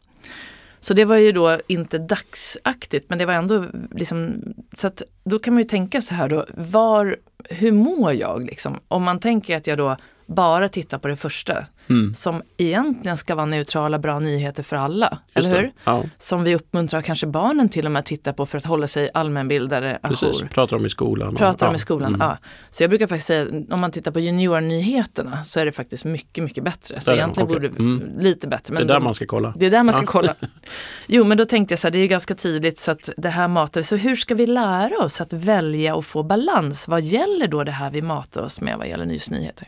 [0.79, 4.41] Så det var ju då inte dagsaktigt men det var ändå liksom,
[4.75, 7.17] så att då kan man ju tänka så här då, var,
[7.49, 8.79] hur mår jag liksom?
[8.87, 9.95] Om man tänker att jag då
[10.33, 12.13] bara tittar på det första, Mm.
[12.13, 15.71] som egentligen ska vara neutrala bra nyheter för alla, Just eller hur?
[15.83, 18.87] Ja, Som vi uppmuntrar kanske barnen till och med att titta på för att hålla
[18.87, 20.23] sig allmänbildade precis.
[20.41, 20.47] ajour.
[20.47, 21.35] Pratar om i skolan.
[21.35, 22.21] Pratar om i skolan, Mm.
[22.27, 22.37] ja.
[22.69, 26.43] Så jag brukar faktiskt säga, om man tittar på juniornyheterna så är det faktiskt mycket,
[26.43, 27.01] mycket bättre.
[27.01, 27.69] Så egentligen okej.
[27.69, 28.19] borde Mm.
[28.19, 28.73] lite bättre.
[28.73, 29.53] Det är Men där de- man ska kolla.
[29.57, 30.35] det är där man ska kolla.
[31.07, 33.29] Jo, men då tänkte jag så här, det är ju ganska tydligt så att det
[33.29, 33.83] här matar vi.
[33.83, 36.87] Så hur ska vi lära oss att välja och få balans?
[36.87, 39.67] Vad gäller då det här vi matar oss med vad gäller nyhetsnyheter?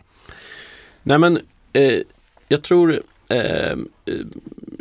[1.08, 1.39] Nej men
[1.74, 2.00] eh,
[2.48, 3.76] jag tror eh,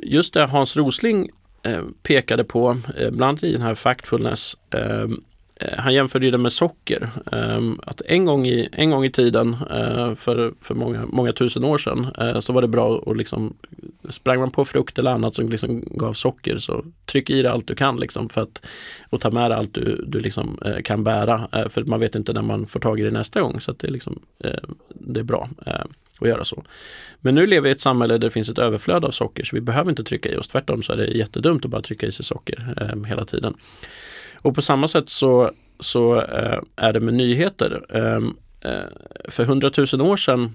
[0.02, 1.30] just det Hans Rosling
[1.62, 5.02] eh, pekade på, eh, bland annat i den här Factfulness, eh,
[5.56, 7.10] eh han jämförde ju det med socker.
[7.32, 11.64] Eh, att en gång i, en gång i tiden, eh, för, för många, många tusen
[11.64, 12.06] år sedan,
[12.42, 13.56] så var det bra att liksom,
[14.08, 17.66] sprang man på frukt eller annat som liksom gav socker så tryck i dig allt
[17.66, 18.66] du kan liksom för att
[19.10, 21.48] och ta med dig allt du, du liksom, kan bära.
[21.68, 23.86] För man vet inte när man får tag i det nästa gång så att det,
[23.86, 24.22] är liksom,
[24.88, 25.48] det är bra
[26.20, 26.64] att göra så.
[27.20, 29.56] Men nu lever vi i ett samhälle där det finns ett överflöd av socker så
[29.56, 30.48] vi behöver inte trycka i oss.
[30.48, 33.54] Tvärtom så är det jättedumt att bara trycka i sig socker eh, hela tiden.
[34.36, 37.96] Och på samma sätt så, så eh, är det med nyheter.
[37.96, 38.80] Ehm, eh,
[39.28, 40.54] för hundratusen år sedan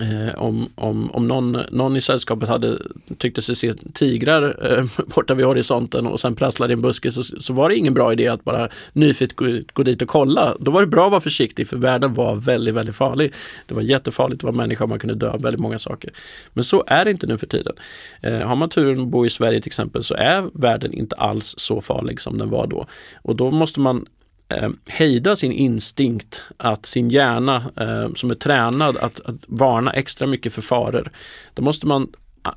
[0.00, 2.78] Eh, om om, om någon, någon i sällskapet hade
[3.18, 7.22] tyckte sig se tigrar eh, borta vid horisonten och sen prasslade i en buske så,
[7.22, 10.56] så var det ingen bra idé att bara nyfiket gå, gå dit och kolla.
[10.60, 13.32] Då var det bra att vara försiktig för världen var väldigt, väldigt farlig.
[13.66, 16.12] Det var jättefarligt att vara människa man kunde dö av väldigt många saker.
[16.52, 17.74] Men så är det inte nu för tiden.
[18.20, 21.54] Eh, har man turen att bo i Sverige till exempel så är världen inte alls
[21.58, 22.86] så farlig som den var då.
[23.22, 24.06] Och då måste man
[24.48, 30.26] eh, hejda sin instinkt, att sin hjärna eh, som är tränad att, att varna extra
[30.26, 31.10] mycket för faror.
[31.54, 32.08] Då måste man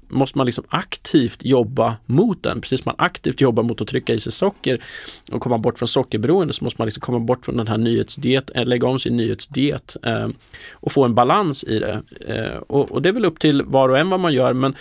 [0.08, 2.62] måste man liksom aktivt jobba mot den.
[2.62, 4.84] Precis som man aktivt jobbar mot att trycka i sig socker
[5.32, 8.52] och komma bort från sockerberoende så måste man liksom komma bort från den här nyhetsdiet,
[8.56, 10.28] eh, lägga om sin nyhetsdiet eh,
[10.72, 12.02] och få en balans i det.
[12.28, 14.76] Eh, och, och det är väl upp till var och en vad man gör men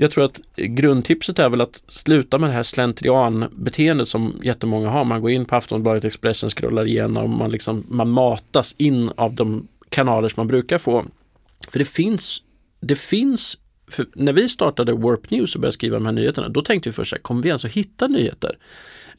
[0.00, 5.04] jag tror att grundtipset är väl att sluta med det här slentrianbeteendet som jättemånga har.
[5.04, 9.68] Man går in på Aftonbladet, Expressen, scrollar igenom, man, liksom, man matas in av de
[9.88, 11.04] kanaler som man brukar få.
[11.68, 12.42] För det finns,
[12.80, 13.58] det finns
[13.90, 16.92] för när vi startade Warp News och började skriva de här nyheterna, då tänkte vi
[16.92, 18.58] först så här, kommer vi ens att hitta nyheter?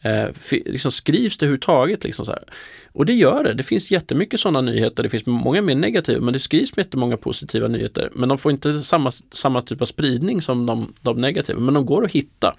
[0.02, 2.04] Eh, liksom skrivs det överhuvudtaget?
[2.04, 2.44] Liksom så här?
[2.92, 3.54] Och det gör det.
[3.54, 5.04] Det finns jättemycket sådana nyheter.
[5.04, 8.10] Det finns många mer negativa, men det skrivs jättemånga positiva nyheter.
[8.14, 11.86] Men de får inte samma, samma typ av spridning som de, de negativa, men de
[11.86, 12.56] går att hitta.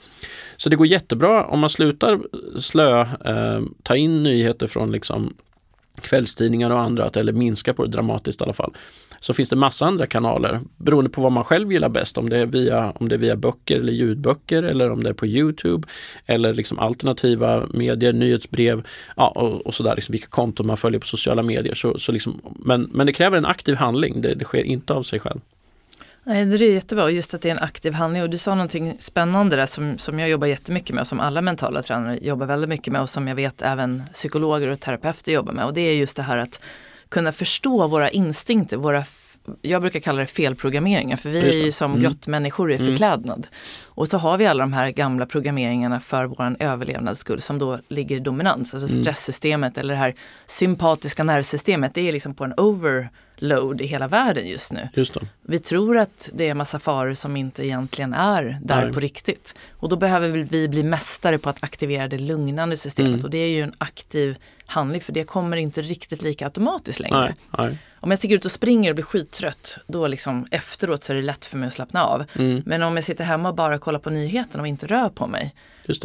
[0.56, 2.20] Så det går jättebra om man slutar
[2.58, 5.34] slö, eh, ta in nyheter från liksom
[6.00, 8.72] kvällstidningar och andra, eller minska på det dramatiskt i alla fall.
[9.20, 12.18] Så finns det massa andra kanaler beroende på vad man själv gillar bäst.
[12.18, 15.14] Om det är via, om det är via böcker eller ljudböcker eller om det är
[15.14, 15.88] på Youtube
[16.26, 19.96] eller liksom alternativa medier, nyhetsbrev ja, och, och sådär.
[19.96, 21.74] Liksom vilka konton man följer på sociala medier.
[21.74, 24.20] Så, så liksom, men, men det kräver en aktiv handling.
[24.20, 25.40] Det, det sker inte av sig själv.
[26.24, 28.22] Nej, det är jättebra, just att det är en aktiv handling.
[28.22, 31.42] Och du sa någonting spännande där som, som jag jobbar jättemycket med och som alla
[31.42, 35.52] mentala tränare jobbar väldigt mycket med och som jag vet även psykologer och terapeuter jobbar
[35.52, 35.64] med.
[35.64, 36.60] Och det är just det här att
[37.10, 39.04] kunna förstå våra instinkter, våra
[39.62, 42.02] jag brukar kalla det felprogrammeringar för vi är ju som Mm.
[42.02, 42.86] grottmänniskor i Mm.
[42.86, 43.46] förklädnad.
[44.00, 48.16] Och så har vi alla de här gamla programmeringarna för vår överlevnadsskull som då ligger
[48.16, 48.74] i dominans.
[48.74, 49.02] Alltså Mm.
[49.02, 50.14] stresssystemet eller det här
[50.46, 52.54] sympatiska nervsystemet, det är liksom på en
[53.36, 54.88] load i hela världen just nu.
[54.94, 55.16] Just.
[55.42, 58.92] Vi tror att det är massa faror som inte egentligen är där Nej.
[58.92, 59.54] på riktigt.
[59.72, 63.12] Och då behöver vi bli mästare på att aktivera det lugnande systemet.
[63.12, 63.24] Mm.
[63.24, 64.36] Och det är ju en aktiv
[64.66, 67.20] handling för det kommer inte riktigt lika automatiskt längre.
[67.20, 67.78] Nej, nej.
[68.02, 71.22] Om jag sticker ut och springer och blir skittrött, då liksom efteråt så är det
[71.22, 72.24] lätt för mig att slappna av.
[72.38, 75.26] Mm, Men om jag sitter hemma och bara kollar på nyheterna och inte rör på
[75.26, 75.54] mig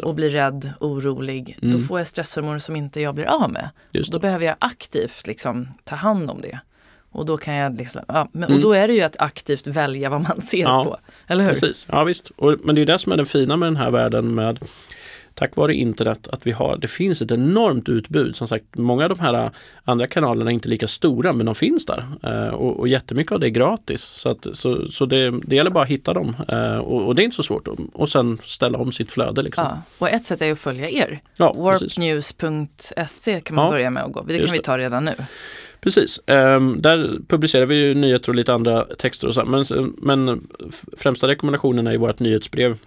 [0.03, 1.87] och blir rädd, orolig, då Mm.
[1.87, 3.69] får jag stresshormoner som inte jag blir av med.
[4.11, 6.59] Då behöver jag aktivt liksom ta hand om det.
[7.11, 8.55] Och då kan jag liksom, ja, men, Mm.
[8.55, 10.97] och då är det ju att aktivt välja vad man ser Ja, på.
[11.27, 11.51] Eller hur?
[11.51, 12.29] Precis, ja visst.
[12.35, 14.59] Och, men det är det som är det fina med den här världen med
[15.35, 18.35] Tack vare internet att vi har, det finns ett enormt utbud.
[18.35, 19.51] Som sagt, många av de här
[19.83, 22.05] andra kanalerna är inte lika stora men de finns där.
[22.23, 24.01] Eh, och, och jättemycket av det är gratis.
[24.01, 26.35] Så, att, så, så det, det gäller bara att hitta dem.
[26.47, 27.67] Eh, och, och det är inte så svårt.
[27.93, 29.41] Och, sen ställa om sitt flöde.
[29.41, 29.63] Liksom.
[29.63, 31.19] Ja, och ett sätt är att följa er.
[31.35, 31.53] Ja.
[31.57, 34.23] Warpnews.se kan man Ja, börja med att gå.
[34.23, 35.13] Det kan vi ta redan nu.
[35.81, 39.45] Precis, Ehm, där publicerar vi ju nyheter och lite andra texter och så.
[39.45, 40.47] Men, men
[40.97, 42.77] främsta rekommendationen är i vårt nyhetsbrev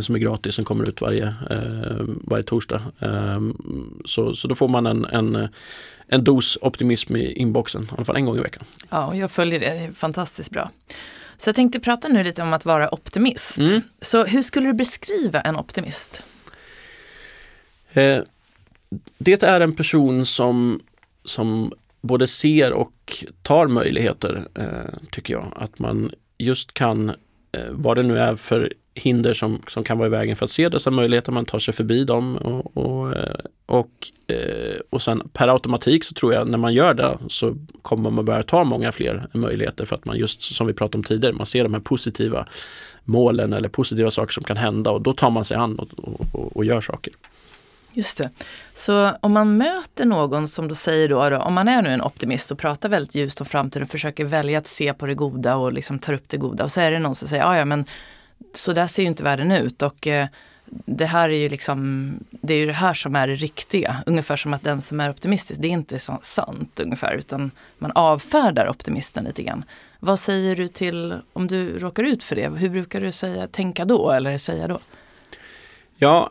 [0.00, 2.82] som är gratis, som kommer ut varje, eh, varje torsdag.
[2.98, 3.56] Ehm,
[4.04, 5.48] så, så då får man en, en,
[6.06, 8.64] en dos optimism i inboxen, i alla fall en gång i veckan.
[8.90, 9.66] Ja, och jag följer det.
[9.66, 10.70] Det är fantastiskt bra.
[11.36, 13.58] Så jag tänkte prata nu lite om att vara optimist.
[13.58, 13.82] Mm.
[14.00, 16.22] Så hur skulle du beskriva en optimist?
[17.92, 18.18] Eh,
[19.18, 20.80] det är en person som,
[21.24, 25.52] som både ser och tar möjligheter, eh, tycker jag.
[25.56, 27.08] Att man just kan,
[27.52, 30.50] eh, vad det nu är för hinder som, som kan vara i vägen för att
[30.50, 33.34] se dessa möjligheter, man tar sig förbi dem och, och, eh,
[33.66, 38.10] och, eh, och sen per automatik så tror jag när man gör det så kommer
[38.10, 41.34] man börja ta många fler möjligheter för att man just som vi pratade om tidigare,
[41.34, 42.46] man ser de här positiva
[43.04, 45.88] målen eller positiva saker som kan hända och då tar man sig an och,
[46.34, 47.12] och, och, gör saker.
[47.92, 48.30] Just det.
[48.74, 52.02] Så om man möter någon som då säger då, då, om man är nu en
[52.02, 55.56] optimist och pratar väldigt ljust om framtiden och försöker välja att se på det goda
[55.56, 57.64] och liksom tar upp det goda och så är det någon som säger, ja ja
[57.64, 57.84] men
[58.54, 60.26] så där ser ju inte världen ut och eh,
[60.70, 63.96] det här är ju liksom, det är ju det här som är det riktiga.
[64.06, 67.92] Ungefär som att den som är optimistisk, det är inte så sant ungefär, utan man
[67.94, 69.64] avfärdar optimisten lite grann.
[69.98, 73.84] Vad säger du till, om du råkar ut för det, hur brukar du säga, tänka
[73.84, 74.80] då eller säga då?
[75.96, 76.30] Ja,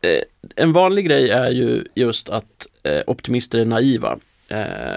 [0.00, 0.22] eh,
[0.56, 4.18] en vanlig grej är ju just att eh, optimister är naiva.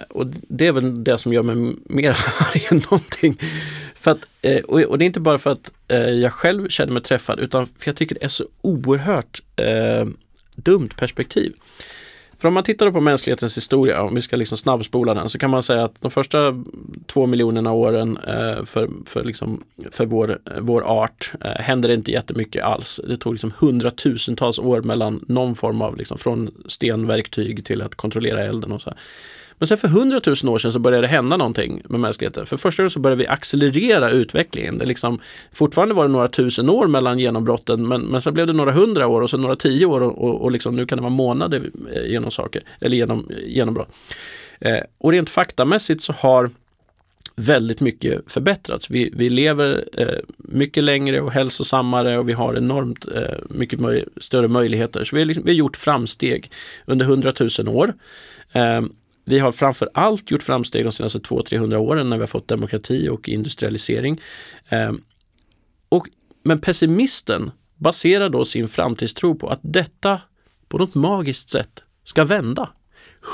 [0.10, 3.38] Och det är väl det som gör mig mer arg än någonting.
[4.04, 6.94] För att, eh, och, och det är inte bara för att eh, jag själv känner
[6.94, 10.06] mig träffad utan för jag tycker det är så oerhört eh,
[10.56, 11.54] dumt perspektiv.
[12.38, 15.50] För om man tittar på mänsklighetens historia, om vi ska liksom snabbspola den, så kan
[15.50, 16.64] man säga att de första
[17.06, 22.12] två miljonerna åren eh, för, för, liksom, för vår, vår art eh, hände det inte
[22.12, 23.02] jättemycket alls.
[23.08, 28.44] Det tog liksom hundratusentals år mellan någon form av, liksom, från stenverktyg till att kontrollera
[28.44, 29.00] elden och så här.
[29.64, 32.46] Men sen för hundratusen år sedan så började det hända någonting med mänskligheten.
[32.46, 34.78] För första gången så började vi accelerera utvecklingen.
[34.78, 35.20] Det liksom,
[35.52, 39.08] fortfarande var det några tusen år mellan genombrotten men, men så blev det några hundra
[39.08, 41.72] år och sen några tio år och, och, och liksom, nu kan det vara månader
[41.94, 43.90] eh, genom saker, eller genom eh, genombrott.
[44.60, 46.50] Eh, och rent faktamässigt så har
[47.36, 48.90] väldigt mycket förbättrats.
[48.90, 54.06] Vi, vi lever eh, mycket längre och hälsosammare och vi har enormt eh, mycket möj
[54.18, 55.04] större möjligheter.
[55.04, 56.52] Så vi har, liksom, vi har gjort framsteg
[56.86, 57.94] under hundratusen år.
[58.52, 58.82] Eh,
[59.26, 63.10] vi har framför allt gjort framsteg de senaste 200-300 åren när vi har fått demokrati
[63.10, 64.22] och industrialisering.
[64.70, 64.92] Eh,
[65.90, 66.08] och,
[66.44, 70.22] men pessimisten baserar då sin framtidstro på att detta
[70.68, 72.70] på något magiskt sätt ska vända.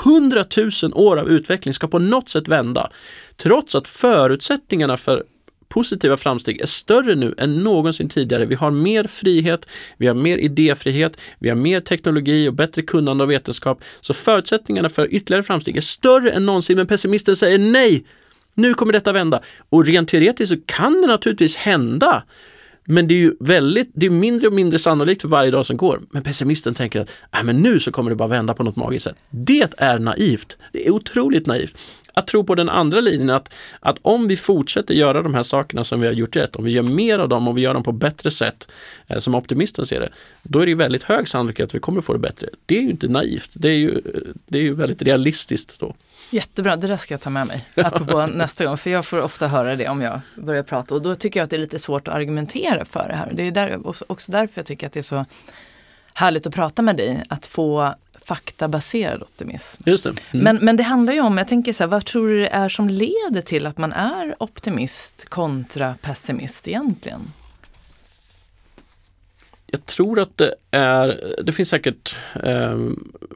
[0.04, 0.44] 100
[0.82, 2.90] 000 år av utveckling ska på något sätt vända.
[3.36, 5.24] Trots att förutsättningarna för
[5.70, 8.46] positiva framsteg är större nu än någonsin tidigare.
[8.46, 9.66] Vi har mer frihet,
[9.96, 13.84] vi har mer idéfrihet, vi har mer teknologi och bättre kunnande och vetenskap.
[14.00, 18.04] Så förutsättningarna för ytterligare framsteg är större än någonsin, men pessimisten säger nej!
[18.54, 19.40] Nu kommer detta vända.
[19.68, 22.22] Och rent teoretiskt så kan det naturligtvis hända.
[22.90, 25.76] Men det är ju väldigt, det är mindre och mindre sannolikt för varje dag som
[25.76, 26.00] går.
[26.10, 29.04] Men pessimisten tänker att äh, men nu så kommer det bara vända på något magiskt
[29.04, 29.16] sätt.
[29.30, 30.56] Det är naivt.
[30.72, 31.76] Det är otroligt naivt.
[32.14, 35.84] Att tro på den andra linjen, att, att om vi fortsätter göra de här sakerna
[35.84, 37.82] som vi har gjort rätt, om vi gör mer av dem och vi gör dem
[37.82, 38.68] på bättre sätt,
[39.06, 40.08] eh, som optimisten ser det,
[40.42, 42.48] då är det väldigt hög sannolikhet att vi kommer få det bättre.
[42.66, 45.94] Det är ju inte naivt, det är ju, eh, det är ju väldigt realistiskt då.
[46.30, 47.64] Jättebra, det där ska jag ta med mig.
[47.74, 51.14] Apropå nästa gång, för jag får ofta höra det om jag börjar prata och då
[51.14, 53.32] tycker jag att det är lite svårt att argumentera för det här.
[53.34, 55.24] Det är där, också därför jag tycker att det är så
[56.14, 59.82] härligt att prata med dig, att få faktabaserad optimism.
[59.86, 60.10] Just det.
[60.10, 60.44] Mm.
[60.44, 62.68] Men, men det handlar ju om, jag tänker så här, vad tror du det är
[62.68, 67.32] som leder till att man är optimist kontra pessimist egentligen?
[69.72, 72.78] Jag tror att det är, det finns säkert eh,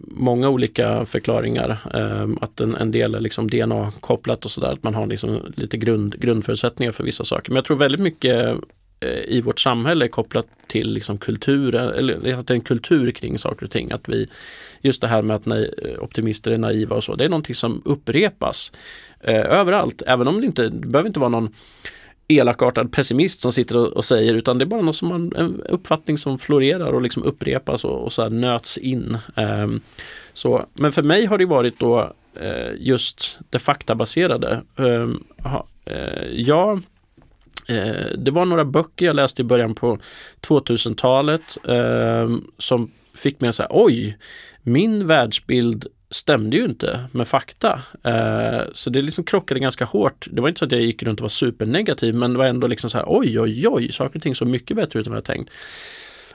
[0.00, 1.78] många olika förklaringar.
[1.94, 5.76] Eh, att en, en, del är liksom DNA-kopplat och sådär, att man har liksom lite
[5.76, 7.50] grund, grundförutsättningar för vissa saker.
[7.50, 8.56] Men jag tror väldigt mycket
[9.00, 13.10] eh, i vårt samhälle är kopplat till liksom kultur, eller att det är en kultur
[13.10, 13.92] kring saker och ting.
[13.92, 14.28] Att vi,
[14.80, 15.46] just det här med att
[15.98, 18.72] optimister är naiva och så, det är någonting som upprepas
[19.20, 20.02] eh, överallt.
[20.06, 21.54] Även om det inte, det behöver inte vara någon
[22.28, 25.62] elakartad pessimist som sitter och, och, säger utan det är bara något som man, en
[25.68, 29.18] uppfattning som florerar och liksom upprepas och, och så nöts in.
[29.36, 29.80] Um,
[30.32, 32.12] så, men för mig har det varit då
[32.42, 34.62] uh, just det faktabaserade.
[34.76, 36.80] Ehm, um, aha, uh, eh, ja,
[37.70, 39.98] uh, det var några böcker jag läste i början på
[40.40, 44.18] 2000-talet ehm, som fick mig att säga oj,
[44.62, 47.80] min världsbild stämde ju inte med fakta.
[48.02, 50.26] Eh, så det liksom krockade ganska hårt.
[50.30, 52.66] Det var inte så att jag gick runt och var supernegativ men det var ändå
[52.66, 55.16] liksom så här oj oj oj, saker och ting såg mycket bättre ut än vad
[55.16, 55.50] jag tänkt.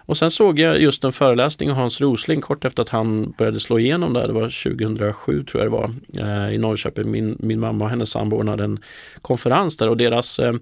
[0.09, 3.59] Och sen såg jag just en föreläsning av Hans Rosling kort efter att han började
[3.59, 4.27] slå igenom där.
[4.27, 5.91] Det var 2007 tror jag det var
[6.27, 7.11] eh, i Norrköping.
[7.11, 8.79] Min, min mamma och hennes sambo ordnade en
[9.21, 10.53] konferens där och deras eh,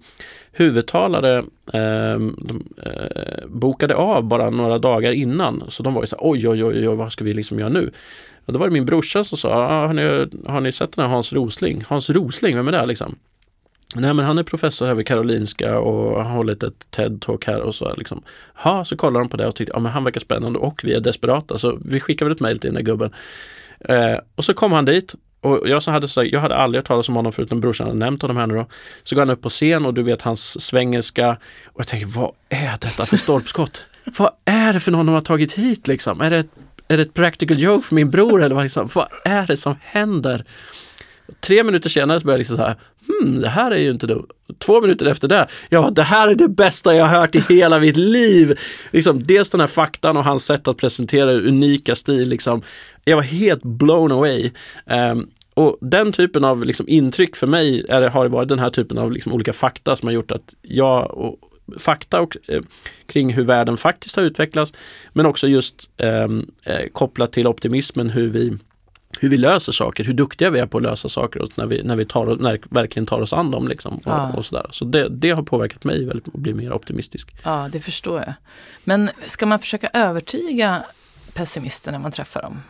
[0.52, 1.38] huvudtalare
[1.74, 5.64] eh, de, eh, bokade av bara några dagar innan.
[5.68, 7.70] Så de var ju så här, oj oj oj, oj vad ska vi liksom göra
[7.70, 7.92] nu?
[8.48, 10.02] Och då var det min brorsa som sa, ah, har, ni,
[10.52, 11.84] har ni sett den här Hans Rosling?
[11.88, 13.16] Hans Rosling, vem är det liksom?
[13.96, 17.76] Nej men han är professor här vid Karolinska och har hållit ett TED-talk här och
[17.76, 18.22] så liksom.
[18.54, 20.94] Ha, så kollar de på det och tyckte, ja men han verkar spännande och vi
[20.94, 23.14] är desperata så vi skickar väl ett mail till den där gubben.
[23.80, 27.10] Eh, och så kom han dit och jag, som hade, jag hade aldrig hört talas
[27.10, 28.66] om honom förutom brorsan hade nämnt honom här nu då.
[29.04, 32.32] Så går han upp på scen och du vet hans svengelska och jag tänker, vad
[32.50, 33.86] är detta för stolpskott?
[34.18, 36.22] vad är det för någon de har tagit hit liksom?
[36.22, 36.50] Är det ett
[36.88, 39.76] är det ett practical joke för min bror eller vad, liksom, vad är det som
[39.82, 40.46] händer?
[41.40, 42.76] Tre minuter senare så började jag liksom så här,
[43.08, 44.18] hmm, det här är ju inte det.
[44.60, 47.40] Två minuter efter det, jag bara, det här är det bästa jag har hört i
[47.50, 48.60] hela mitt liv.
[48.92, 52.30] Liksom, dels den här faktan och hans sätt att presentera unika stil.
[52.30, 52.62] Liksom.
[53.04, 54.52] Jag var helt blown away.
[54.86, 58.98] Um, och den typen av liksom, intryck för mig är, har varit den här typen
[58.98, 61.40] av liksom, olika fakta som har gjort att jag och,
[61.80, 62.62] fakta och, eh,
[63.06, 64.74] kring hur världen faktiskt har utvecklats.
[65.14, 68.58] Men också just ehm, eh, kopplat till optimismen hur vi
[69.20, 71.84] hur vi löser saker, hur duktiga vi är på att lösa saker och när vi,
[71.84, 73.68] när vi tar, när verkligen tar oss an dem.
[73.68, 74.34] Liksom, och, ja.
[74.34, 74.66] och sådär.
[74.70, 77.36] Så det, det, har påverkat mig väldigt att bli mer optimistisk.
[77.44, 78.34] Ja, det förstår jag.
[78.84, 80.84] Men ska man försöka övertyga
[81.34, 82.62] pessimister när man träffar dem?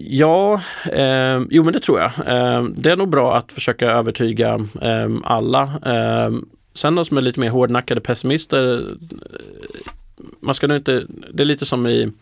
[0.00, 0.60] Ja,
[0.92, 2.10] eh, jo men det tror jag.
[2.26, 5.62] Eh, det är nog bra att försöka övertyga eh, alla.
[5.62, 6.30] Eh,
[6.74, 9.92] sen de som är lite mer hårdnackade pessimister, eh,
[10.40, 12.12] man ska nog inte, det är lite som i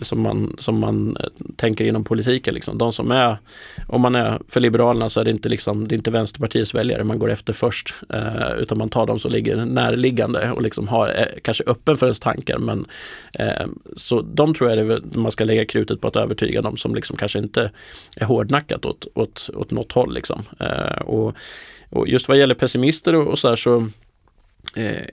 [0.00, 2.54] som man, som man eh, tänker inom politiken.
[2.54, 2.78] Liksom.
[2.78, 3.36] De som är,
[3.86, 7.04] om man är för Liberalerna så är det inte, liksom, det är inte Vänsterpartiets väljare
[7.04, 7.94] man går efter först.
[8.08, 12.06] Eh, utan man tar de som ligger närliggande och liksom har, är kanske öppen för
[12.06, 12.58] ens tankar.
[12.58, 12.86] Men,
[13.32, 13.66] eh,
[13.96, 17.16] så de tror jag det, man ska lägga krutet på att övertyga de som liksom
[17.16, 17.70] kanske inte
[18.16, 20.14] är hårdnackat åt, åt, åt något håll.
[20.14, 20.42] Liksom.
[20.60, 21.34] Eh, och,
[21.90, 23.88] och just vad gäller pessimister och, och så här så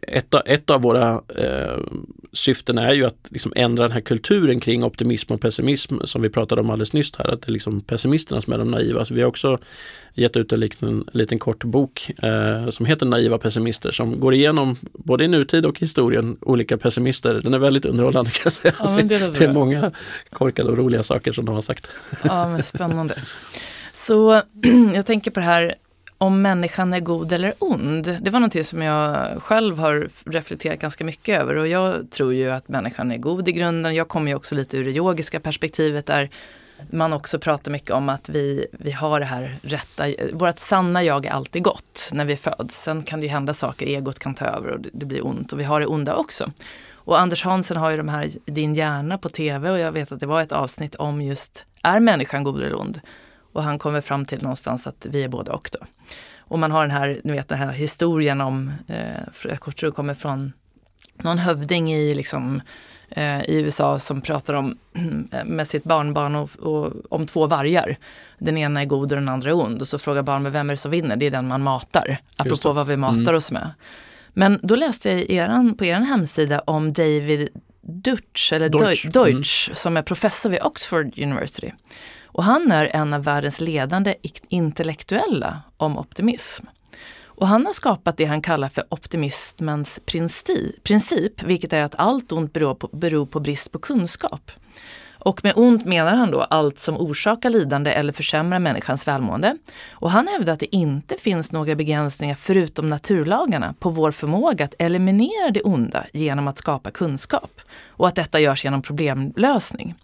[0.02, 1.80] ett, av, ett av våra eh,
[2.34, 6.30] syften är ju att liksom ändra den här kulturen kring optimism och pessimism som vi
[6.30, 7.34] pratade om alldeles nyss här.
[7.34, 9.06] Att det är liksom pessimisterna som är de naiva.
[9.06, 9.60] Så vi har också
[10.14, 14.76] gett ut en liten, liten kort bok eh, som heter Naiva pessimister som går igenom
[14.93, 17.39] både i nutid och historien olika pessimister.
[17.43, 18.74] Den är väldigt underhållande kan jag säga.
[18.80, 19.91] Ja, det, är det är många
[20.30, 21.89] korkade och roliga saker som de har sagt.
[22.24, 23.16] Ja, men spännande.
[23.91, 24.41] Så
[24.96, 25.76] jag tänker på det här
[26.18, 28.18] om människan är god eller ond.
[28.22, 32.51] Det var någonting som jag själv har reflekterat ganska mycket över och jag tror ju
[32.51, 33.95] att människan är god i grunden.
[33.95, 36.30] Jag kommer ju också lite ur det yogiska perspektivet där
[36.89, 40.03] man också pratar mycket om att vi, vi har det här rätta,
[40.34, 42.82] vårt sanna jag är alltid gott när vi föds.
[42.82, 45.53] Sen kan det ju hända saker, egot kan ta över och det, det blir ont
[45.53, 46.51] och vi har det onda också.
[46.93, 50.20] Och Anders Hansen har ju de här Din hjärna på tv och jag vet att
[50.20, 53.01] det var ett avsnitt om just, är människan god eller ond?
[53.56, 55.86] Och han kommer fram till någonstans att vi är både och då.
[56.39, 59.95] Och man har den här, ni vet den här historien om, eh, jag tror det
[59.95, 60.53] kommer från
[61.24, 62.62] någon hövding i, liksom,
[63.10, 64.78] eh, i USA som pratar om
[65.45, 67.97] med sitt barnbarn och, och, om två vargar.
[68.38, 69.82] Den ena är god och den andra är ond.
[69.82, 71.16] Och så frågar barn, vem är det som vinner?
[71.16, 72.18] Det är den man matar.
[72.38, 73.36] Apropå vad vi matar mm.
[73.36, 73.72] oss med.
[74.34, 77.49] Men då läste jag eran, på er hemsida om David
[77.82, 79.76] Deutsch, eller Deutsch, Deutsch mm.
[79.76, 81.72] som är professor vid Oxford University.
[82.36, 84.15] Och han är en av världens ledande
[84.47, 86.65] intellektuella om optimism.
[87.25, 89.99] Och han har skapat det han kallar för optimismens
[90.83, 94.51] princip, vilket är att allt ont beror på, beror på brist på kunskap.
[95.13, 99.57] Och med ont menar han då allt som orsakar lidande eller försämrar människans välmående.
[99.91, 104.75] Och han hävdar att det inte finns några begränsningar förutom naturlagarna på vår förmåga att
[104.79, 107.61] eliminera det onda genom att skapa kunskap.
[107.88, 109.95] Och att detta görs genom problemlösning.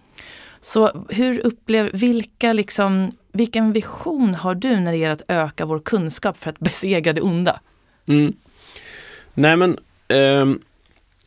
[0.61, 5.79] Så hur upplever, vilka liksom, vilken vision har du när det gäller att öka vår
[5.79, 7.59] kunskap för att besegra det onda?
[8.05, 8.33] Mm.
[9.33, 10.45] Nej men, eh,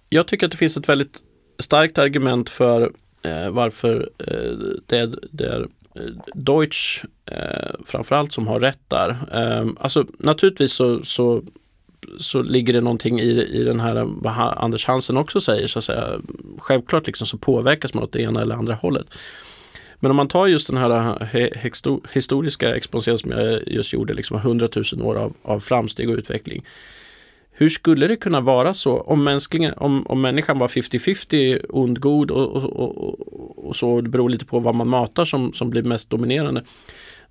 [0.08, 1.22] jag tycker att det finns ett väldigt
[1.58, 8.60] starkt argument för eh, varför eh, det, det är eh, Deutsch eh, framförallt som har
[8.60, 9.10] rätt där.
[9.32, 11.42] Eh, alltså naturligtvis så, så,
[12.18, 15.84] så ligger det någonting i, i den här vad Anders Hansen också säger så att
[15.84, 16.20] säga.
[16.58, 19.06] Självklart liksom så påverkas man åt det ena eller andra hållet.
[20.00, 24.68] Men om man tar just den här historiska exponeringen som jag just gjorde, liksom 100
[24.92, 26.64] 000 år av, av framsteg och utveckling.
[27.56, 29.40] Hur skulle det kunna vara så om,
[29.76, 34.44] om, om människan var 50-50 ond, god och, och, och, och, så, det beror lite
[34.44, 36.62] på vad man matar som, som blir mest dominerande.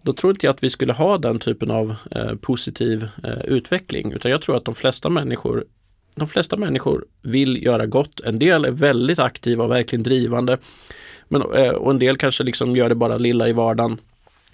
[0.04, 4.12] Då tror inte jag att vi skulle ha den typen av eh, positiv eh, utveckling
[4.12, 5.64] utan jag tror att de flesta människor
[6.16, 8.20] de flesta människor vill göra gott.
[8.20, 10.58] En del är väldigt aktiva och verkligen drivande.
[11.28, 13.98] Men, eh, och en del kanske liksom gör det bara lilla i vardagen.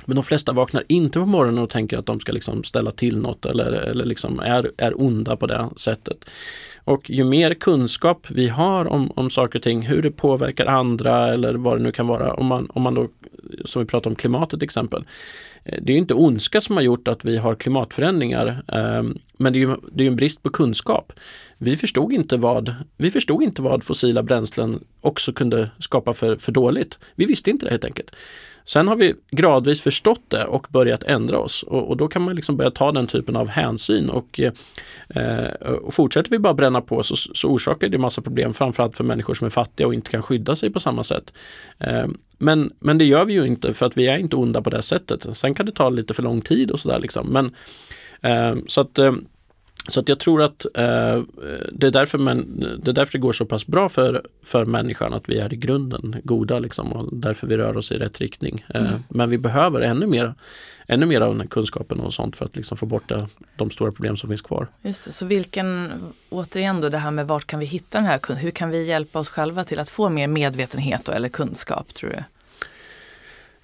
[0.05, 3.17] Men de flesta vaknar inte på morgonen och tänker att de ska liksom ställa till
[3.17, 6.25] något eller, eller liksom är, är onda på det sättet.
[6.83, 11.33] Och ju mer kunskap vi har om, om saker och ting, hur det påverkar andra
[11.33, 12.33] eller vad det nu kan vara.
[12.33, 13.07] Om man, om man då,
[13.65, 15.03] som vi pratar om klimatet till exempel.
[15.63, 18.63] Eh, det är inte ondska som har gjort att vi har klimatförändringar.
[18.67, 21.13] Ehm, men det är ju det är en brist på kunskap.
[21.57, 26.51] Vi förstod, inte vad, vi förstod inte vad fossila bränslen också kunde skapa för, för
[26.51, 26.99] dåligt.
[27.15, 28.11] Vi visste inte det helt enkelt.
[28.69, 32.35] Sen har vi gradvis förstått det och börjat ändra oss och, och då kan man
[32.35, 37.03] liksom börja ta den typen av hänsyn och, eh, och fortsätter vi bara bränna på
[37.03, 40.21] så, så orsakar det massa problem framförallt för människor som är fattiga och inte kan
[40.21, 41.33] skydda sig på samma sätt.
[41.79, 42.07] Eh,
[42.37, 44.81] men, men det gör vi ju inte för att vi är inte onda på det
[44.81, 45.37] sättet.
[45.37, 47.27] Sen kan det ta lite för lång tid och sådär liksom.
[47.27, 47.55] Men,
[48.21, 49.13] eh, så att eh,
[49.89, 51.21] så att jag tror att eh,
[51.71, 55.13] det, är därför man, det är därför det går så pass bra för, för människan
[55.13, 58.65] att vi är i grunden goda liksom, och därför vi rör oss i rätt riktning.
[58.73, 59.03] Eh, mm.
[59.09, 60.33] Men vi behöver ännu mer,
[60.87, 63.71] ännu mer av den här kunskapen och sånt för att liksom få bort det, de
[63.71, 64.67] stora problem som finns kvar.
[64.81, 65.91] Just så vilken,
[66.29, 69.19] återigen då det här med vart kan vi hitta den här, hur kan vi hjälpa
[69.19, 72.23] oss själva till att få mer medvetenhet då, eller kunskap tror du?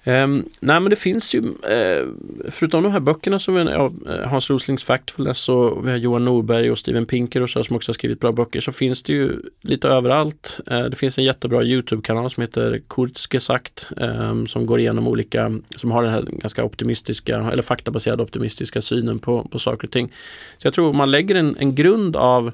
[0.08, 2.08] Um, nej men det finns ju, uh,
[2.50, 6.24] förutom de här böckerna som vi har, eh, Hans Roslings Factfulness och vi har Johan
[6.24, 9.12] Norberg och Steven Pinker och så som också har skrivit bra böcker så finns det
[9.12, 10.60] ju lite överallt.
[10.70, 15.60] Uh, det finns en jättebra Youtube-kanal som heter Kurzgesagt um, ehm, som går igenom olika,
[15.76, 20.12] som har den här ganska optimistiska eller faktabaserade optimistiska synen på, på saker och ting.
[20.58, 22.52] Så jag tror man lägger en, en grund av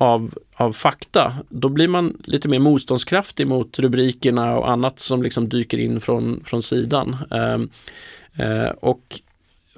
[0.00, 5.48] av, av fakta, då blir man lite mer motståndskraftig mot rubrikerna och annat som liksom
[5.48, 7.16] dyker in från, från sidan.
[7.30, 7.70] Ehm,
[8.36, 9.20] eh, och,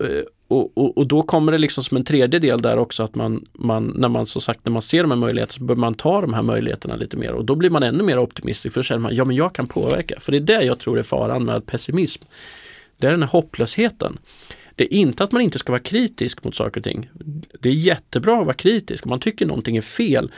[0.01, 3.15] eh, och, och, och, då kommer det liksom som en tredje del där också att
[3.15, 5.95] man, man när man så sagt när man ser de här möjligheterna så bör man
[5.95, 8.85] ta de här möjligheterna lite mer och då blir man ännu mer optimistisk för då
[8.85, 10.21] känner man ja men jag kan påverka.
[10.21, 12.25] För det är det jag tror är faran med pessimism.
[12.99, 14.19] Det är den här hopplösheten.
[14.81, 17.11] Det är inte att man inte ska vara kritisk mot saker och ting.
[17.61, 19.07] Det är jättebra att vara kritisk.
[19.07, 20.33] Om man tycker någonting är fel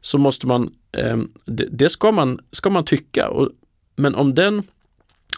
[0.00, 3.28] så måste man, eh, det, det, ska, man, ska man tycka.
[3.28, 3.50] Och,
[3.96, 4.62] men om den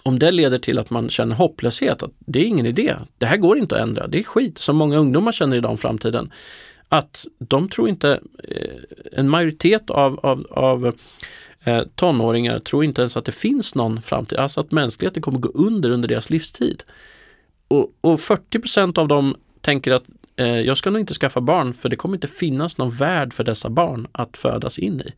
[0.02, 3.36] om det leder till att man känner hopplöshet, att det är ingen idé, det här
[3.36, 6.32] går inte att ändra, det är skit som många ungdomar känner idag om framtiden.
[6.88, 8.78] Att de tror inte, eh,
[9.12, 10.94] en majoritet av, av, av
[11.64, 15.48] eh, tonåringar tror inte ens att det finns någon framtid, alltså att mänskligheten kommer gå
[15.48, 16.84] under under deras livstid.
[17.68, 20.04] Och, och 40% av dem tänker att
[20.36, 23.44] eh, jag ska nog inte skaffa barn för det kommer inte finnas någon värld för
[23.44, 25.12] dessa barn att födas in i.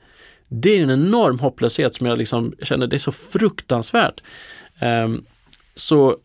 [0.48, 4.22] Det är en enorm hopplöshet som jag liksom känner det är så fruktansvärt.
[4.82, 5.24] Um,
[5.74, 6.16] så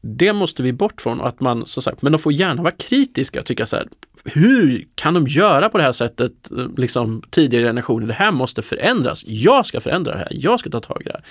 [0.00, 1.20] det måste vi bort från.
[1.20, 3.88] Att man, så sagt, men de får gärna vara kritiska och tycka så här,
[4.24, 6.32] hur kan de göra på det här sättet,
[6.76, 8.06] liksom tidigare generationer?
[8.06, 9.24] Det här måste förändras.
[9.26, 10.28] Jag ska förändra det här.
[10.30, 11.24] Jag ska ta tag i det här.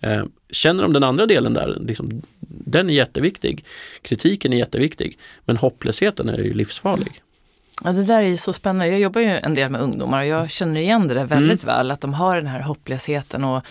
[0.00, 3.64] Eh, känner de den andra delen där, liksom, den är jätteviktig.
[4.02, 5.18] Kritiken är jätteviktig.
[5.44, 7.22] Men hopplösheten är ju livsfarlig.
[7.84, 8.88] Ja, det där är ju så spännande.
[8.88, 11.76] Jag jobbar ju en del med ungdomar och jag känner igen det där väldigt mm.
[11.76, 11.90] väl.
[11.90, 13.66] Att de har den här hopplösheten och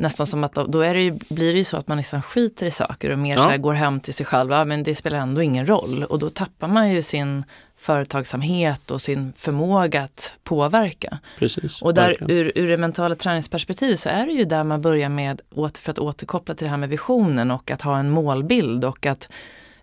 [0.00, 2.66] nästan som att då är det ju, blir det ju så att man nästan skiter
[2.66, 3.52] i saker och mer ja.
[3.52, 4.50] så går hem till sig själv.
[4.50, 6.04] Ja, men det spelar ändå ingen roll.
[6.04, 7.44] Och då tappar man ju sin
[7.76, 11.18] företagsamhet och sin förmåga att påverka.
[11.38, 15.08] Precis, och där ur, ur det mentala träningsperspektivet så är det ju där man börjar
[15.08, 19.06] med, för att återkoppla till det här med visionen och att ha en målbild och
[19.06, 19.28] att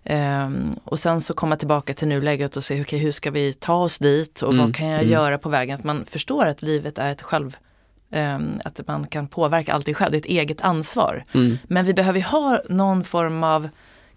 [0.04, 3.74] Um, och sen så komma tillbaka till nuläget och se okay, hur ska vi ta
[3.74, 5.12] oss dit och mm, vad kan jag mm.
[5.12, 5.74] göra på vägen.
[5.74, 7.56] Att man förstår att livet är ett själv,
[8.10, 11.24] Um, att man kan påverka allting själv, det är ett eget ansvar.
[11.34, 11.58] Mm.
[11.64, 13.68] Men vi behöver ha någon form av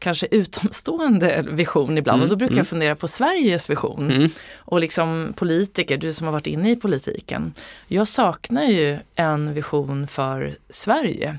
[0.02, 2.58] kanske utomstående vision ibland Mm, och då brukar mm.
[2.58, 4.12] jag fundera på Sveriges vision.
[4.12, 4.30] Mm.
[4.56, 7.54] Och liksom politiker, du som har varit inne i politiken.
[7.88, 11.38] Jag saknar ju en vision för Sverige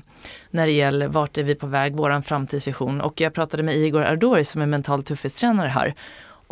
[0.49, 3.01] när det gäller vart är vi på väg, våran framtidsvision.
[3.01, 5.95] Och jag pratade med Igor Ardori som är mental tuffhetstränare här.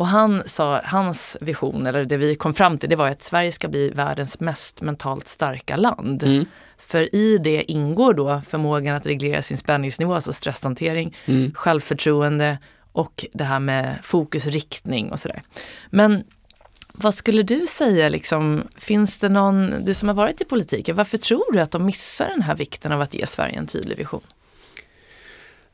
[0.02, 3.52] Och han sa, hans vision, eller det vi kom fram till, det var att Sverige
[3.52, 6.22] ska bli världens mest mentalt starka land.
[6.22, 6.44] Mm.
[6.78, 11.54] För i det ingår då förmågan att reglera sin spänningsnivå, alltså stresshantering, Mm.
[11.54, 12.58] självförtroende
[12.92, 15.42] och det här med fokus, riktning och sådär.
[15.90, 16.24] Men
[16.92, 21.18] vad skulle du säga, liksom, finns det någon, du som har varit i politiken, varför
[21.18, 24.22] tror du att de missar den här vikten av att ge Sverige en tydlig vision?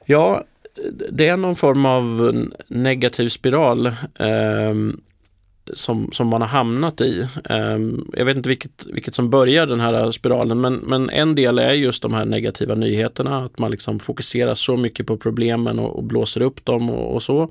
[0.05, 0.45] Ja,
[1.11, 2.33] det är någon form av
[2.69, 4.75] negativ spiral eh,
[5.73, 7.29] som, som man har hamnat i.
[7.45, 7.79] Eh,
[8.13, 11.73] jag vet inte vilket, vilket som börjar den här spiralen men, men en del är
[11.73, 13.45] just de här negativa nyheterna.
[13.45, 17.23] Att man liksom fokuserar så mycket på problemen och, och blåser upp dem och, och
[17.23, 17.51] så.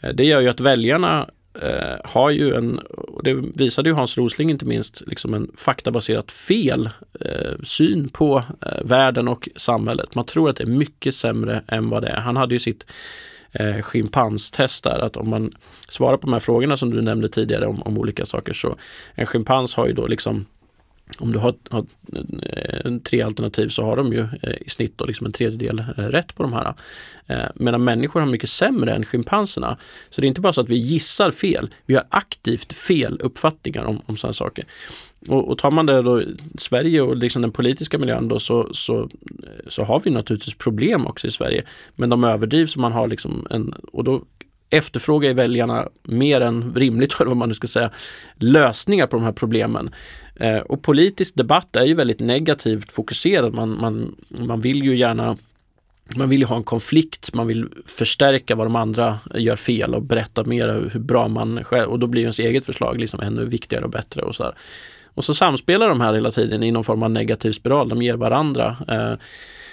[0.00, 1.28] Eh, det gör ju att väljarna
[1.62, 6.32] eh, har ju en, och det visade ju Hans Rosling inte minst, liksom en faktabaserat
[6.32, 6.90] fel
[7.20, 10.14] eh, syn på eh, världen och samhället.
[10.14, 12.20] Man tror att det är mycket sämre än vad det är.
[12.20, 12.86] Han hade ju sitt
[13.52, 15.52] eh, schimpanstest där, att om man
[15.88, 18.76] svarar på de här frågorna som du nämnde tidigare om, om olika saker så
[19.14, 20.46] en schimpans har ju då liksom
[21.18, 21.86] om du har, har
[22.42, 26.02] eh, tre alternativ så har de ju eh, i snitt då liksom en tredjedel eh,
[26.02, 26.74] rätt på de här.
[27.26, 29.76] Eh, medan människor har mycket sämre än schimpanserna.
[30.10, 33.84] Så det är inte bara så att vi gissar fel, vi har aktivt fel uppfattningar
[33.84, 34.64] om, om sådana saker.
[35.28, 36.22] Och, och tar man det då
[36.58, 39.08] Sverige och liksom den politiska miljön då så, så,
[39.68, 41.64] så har vi naturligtvis problem också i Sverige.
[41.96, 44.22] Men de överdrivs och man har liksom en, och då
[44.76, 47.90] efterfrågar ju väljarna mer än rimligt, eller vad man nu ska säga,
[48.36, 49.90] lösningar på de här problemen.
[50.36, 53.54] Eh, och politisk debatt är ju väldigt negativt fokuserad.
[53.54, 55.36] Man, man, man vill ju gärna
[56.16, 60.02] man vill ju ha en konflikt, man vill förstärka vad de andra gör fel och
[60.02, 63.84] berätta mer hur bra man själv och då blir ens eget förslag liksom ännu viktigare
[63.84, 64.54] och bättre och så här.
[65.14, 68.14] Och så samspelar de här hela tiden i någon form av negativ spiral, de ger
[68.14, 68.76] varandra.
[68.88, 69.14] Eh,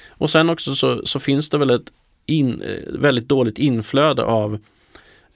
[0.10, 1.92] och sen också så, så finns det väl ett
[2.26, 4.60] in, eh, väldigt dåligt inflöde av eh,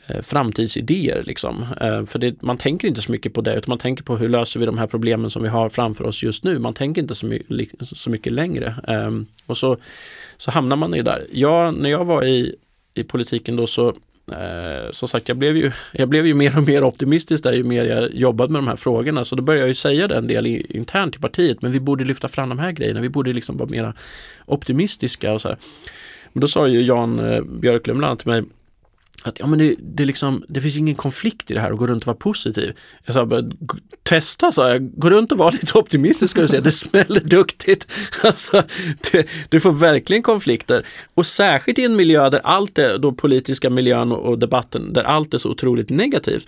[0.08, 1.24] Eh, framtidsidéer.
[1.24, 1.66] Liksom.
[1.82, 4.30] Eh, för det, man tänker inte så mycket på det utan man tänker på hur
[4.30, 6.60] löser vi de här problemen som vi har framför oss just nu.
[6.60, 7.42] Man tänker inte så, my
[7.82, 8.76] så mycket längre.
[8.88, 9.78] Ehm, och så,
[10.38, 11.28] så hamnar man ju där.
[11.32, 12.56] Jag, när jag var i,
[12.94, 13.94] i politiken då så
[14.32, 17.64] Eh, som sagt, jag blev, ju, jag blev ju mer och mer optimistisk där ju
[17.64, 19.26] mer jag jobbade med de här frågorna.
[19.26, 21.62] Så då började jag ju säga det en del i, internt i partiet.
[21.62, 23.02] Men vi borde lyfta fram de här grejerna.
[23.02, 23.94] Vi borde liksom vara mer
[24.46, 25.58] optimistiska och så här.
[26.34, 28.44] Men då sa ju Jan eh, Björklund bland annat till mig
[29.28, 31.88] att ja, men det, det, liksom, det finns ingen konflikt i det här att gå
[31.88, 32.74] runt och vara positiv.
[33.06, 33.42] Jag sa, bara,
[34.04, 37.88] testa sa jag, gå runt och vara lite optimistisk ska du se, det smäller duktigt.
[38.24, 38.64] Alltså,
[39.12, 40.86] det, du får verkligen konflikter.
[41.14, 45.04] Och särskilt i en miljö där allt är, då politiska miljön och, och debatten, där
[45.04, 46.48] allt är så otroligt negativt.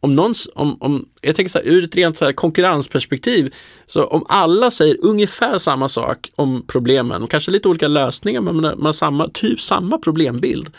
[0.00, 3.54] Om någon, om, om, jag tänker så här, ur ett rent så här konkurrensperspektiv,
[3.86, 8.86] så om alla säger ungefär samma sak om problemen, kanske lite olika lösningar, men man
[8.86, 10.70] har samma, typ samma problembild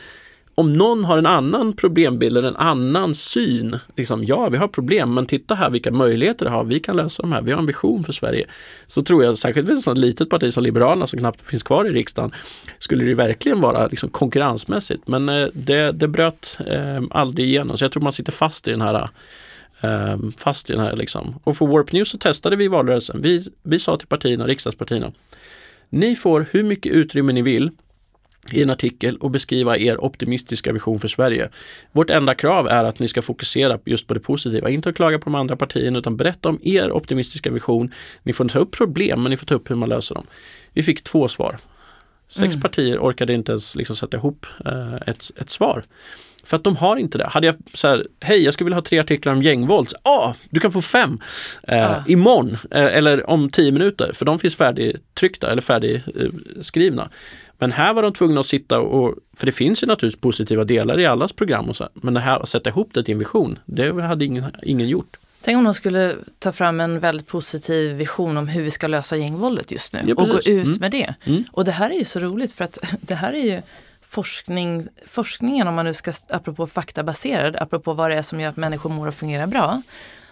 [0.56, 5.14] om någon har en annan problembild eller en annan syn, liksom, ja vi har problem
[5.14, 7.66] men titta här vilka möjligheter det har, vi kan lösa de här, vi har en
[7.66, 8.46] vision för Sverige.
[8.88, 11.86] Så tror jag, särskilt för ett sådant litet parti som Liberalerna som knappt finns kvar
[11.86, 12.32] i riksdagen,
[12.80, 15.08] skulle det verkligen vara liksom, konkurrensmässigt.
[15.08, 18.72] Men eh, det, det bröt eh, aldrig igenom, så jag tror man sitter fast i
[18.72, 19.10] den här
[19.82, 21.36] eh, fast i den här liksom.
[21.44, 23.22] Och för Warp News så testade vi i valrörelsen.
[23.22, 25.12] Vi, vi sa till partierna, riksdagspartierna,
[25.90, 27.72] ni får hur mycket utrymme ni vill
[28.52, 31.50] i en artikel och beskriva er optimistiska vision för Sverige.
[31.92, 35.20] Vårt enda krav är att ni ska fokusera just på det positiva, inte att klaga
[35.20, 37.94] på de andra partierna utan berätta om er optimistiska vision.
[38.24, 40.26] Ni får ta upp problem men ni får ta upp hur man löser dem.
[40.74, 41.58] Vi fick två svar.
[42.28, 42.62] Sex Mm.
[42.62, 45.84] partier orkade inte ens liksom sätta ihop eh, ett, ett svar.
[46.44, 47.28] För att de har inte det.
[47.28, 49.90] Hade jag så här, hej jag skulle vilja ha tre artiklar om gängvåld.
[49.90, 51.20] Så, Ah, du kan få fem
[51.68, 52.04] eh, Ja.
[52.08, 54.12] imorgon eh, eller om tio minuter.
[54.14, 57.10] För de finns färdigtryckta eller färdigskrivna.
[57.58, 61.00] Men här var de tvungna att sitta och, för det finns ju naturligtvis positiva delar
[61.00, 61.90] i allas program och så.
[61.94, 65.18] Men det här att sätta ihop det till en vision, det hade ingen, ingen gjort.
[65.44, 69.18] Tänk om de skulle ta fram en väldigt positiv vision om hur vi ska lösa
[69.18, 70.78] gängvåldet just nu Ja, och gå ut Mm.
[70.80, 71.14] med det.
[71.26, 71.44] Mm.
[71.52, 73.62] Och det här är ju så roligt för att det här är ju
[74.12, 78.58] forskning, forskningen, om man nu ska, apropå faktabaserad, apropå vad det är som gör att
[78.58, 79.82] människor mår och fungerar bra.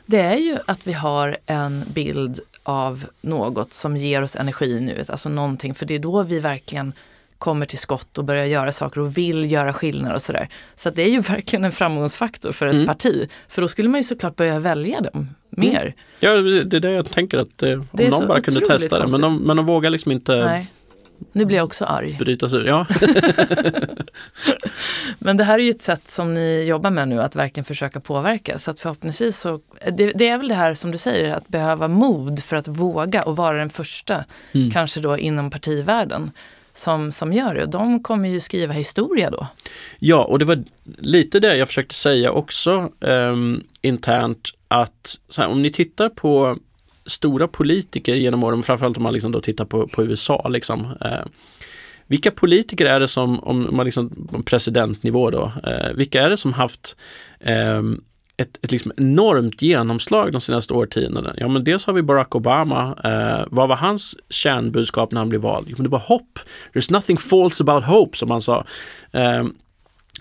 [0.05, 5.09] Det är ju att vi har en bild av något som ger oss energi nuet,
[5.09, 6.93] alltså någonting, för det är då vi verkligen
[7.37, 10.49] kommer till skott och börjar göra saker och vill göra skillnad och sådär.
[10.75, 12.87] Så det är ju verkligen en framgångsfaktor för ett Mm.
[12.87, 13.29] parti.
[13.47, 15.95] För då skulle man ju såklart börja välja de mer.
[16.19, 18.89] Ja, det är det jag tänker att eh, om någon bara kunde testa det.
[18.89, 19.21] Men konstigt.
[19.21, 20.67] de, men de vågar liksom inte Nej.
[21.31, 22.15] Nu blir jag också arg.
[22.19, 22.65] bryta sig ur.
[22.65, 22.85] Ja.
[25.19, 27.99] Men det här är ju ett sätt som ni jobbar med nu, att verkligen försöka
[27.99, 28.57] påverka.
[28.57, 29.59] Så att förhoppningsvis så,
[29.97, 33.23] det, det är väl det här som du säger, att behöva mod för att våga
[33.23, 34.71] och vara den första, Mm.
[34.71, 36.31] kanske då inom partivärlden,
[36.73, 37.63] som, som gör det.
[37.63, 39.47] Och de kommer ju skriva historia då.
[39.99, 40.63] Ja, och det var
[40.97, 46.57] lite det jag försökte säga också ehm, internt att så här, om ni tittar på
[47.09, 51.25] stora politiker genom åren, framförallt om man liksom då tittar på, på USA, liksom, eh,
[52.07, 56.37] vilka politiker är det som, om man liksom på presidentnivå då, eh, vilka är det
[56.37, 56.95] som haft
[57.39, 57.81] eh,
[58.39, 61.33] ett, ett liksom enormt genomslag de senaste årtiondena.
[61.37, 62.95] Ja, men dels har vi Barack Obama.
[63.03, 65.65] Eh, vad var hans kärnbudskap när han blev vald?
[65.69, 66.39] Jo, men det var hopp.
[66.73, 68.65] There's nothing false about hope, som han sa.
[69.11, 69.43] Eh,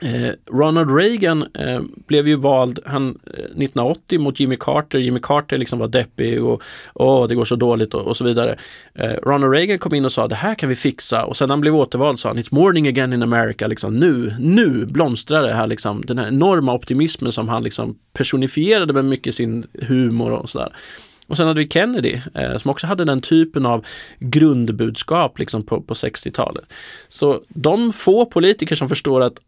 [0.03, 4.99] Eh, Ronald Reagan eh, blev ju vald han, eh, 1980 mot Jimmy Carter.
[4.99, 6.62] Jimmy Carter liksom var deppig och
[6.94, 8.57] åh, det går så dåligt och, och så vidare.
[8.94, 11.61] Eh, Ronald Reagan kom in och sa det här kan vi fixa och sen han
[11.61, 13.66] blev återvald sa han It's morning again in America.
[13.66, 16.03] Liksom, nu, nu blomstrar det här liksom.
[16.07, 20.72] Den här enorma optimismen som han liksom personifierade med mycket sin humor och sådär.
[21.28, 23.84] Och sen hade vi Kennedy eh, som också hade den typen av
[24.18, 26.72] grundbudskap liksom på, på 60-talet.
[27.09, 29.38] Så de få politiker som förstår att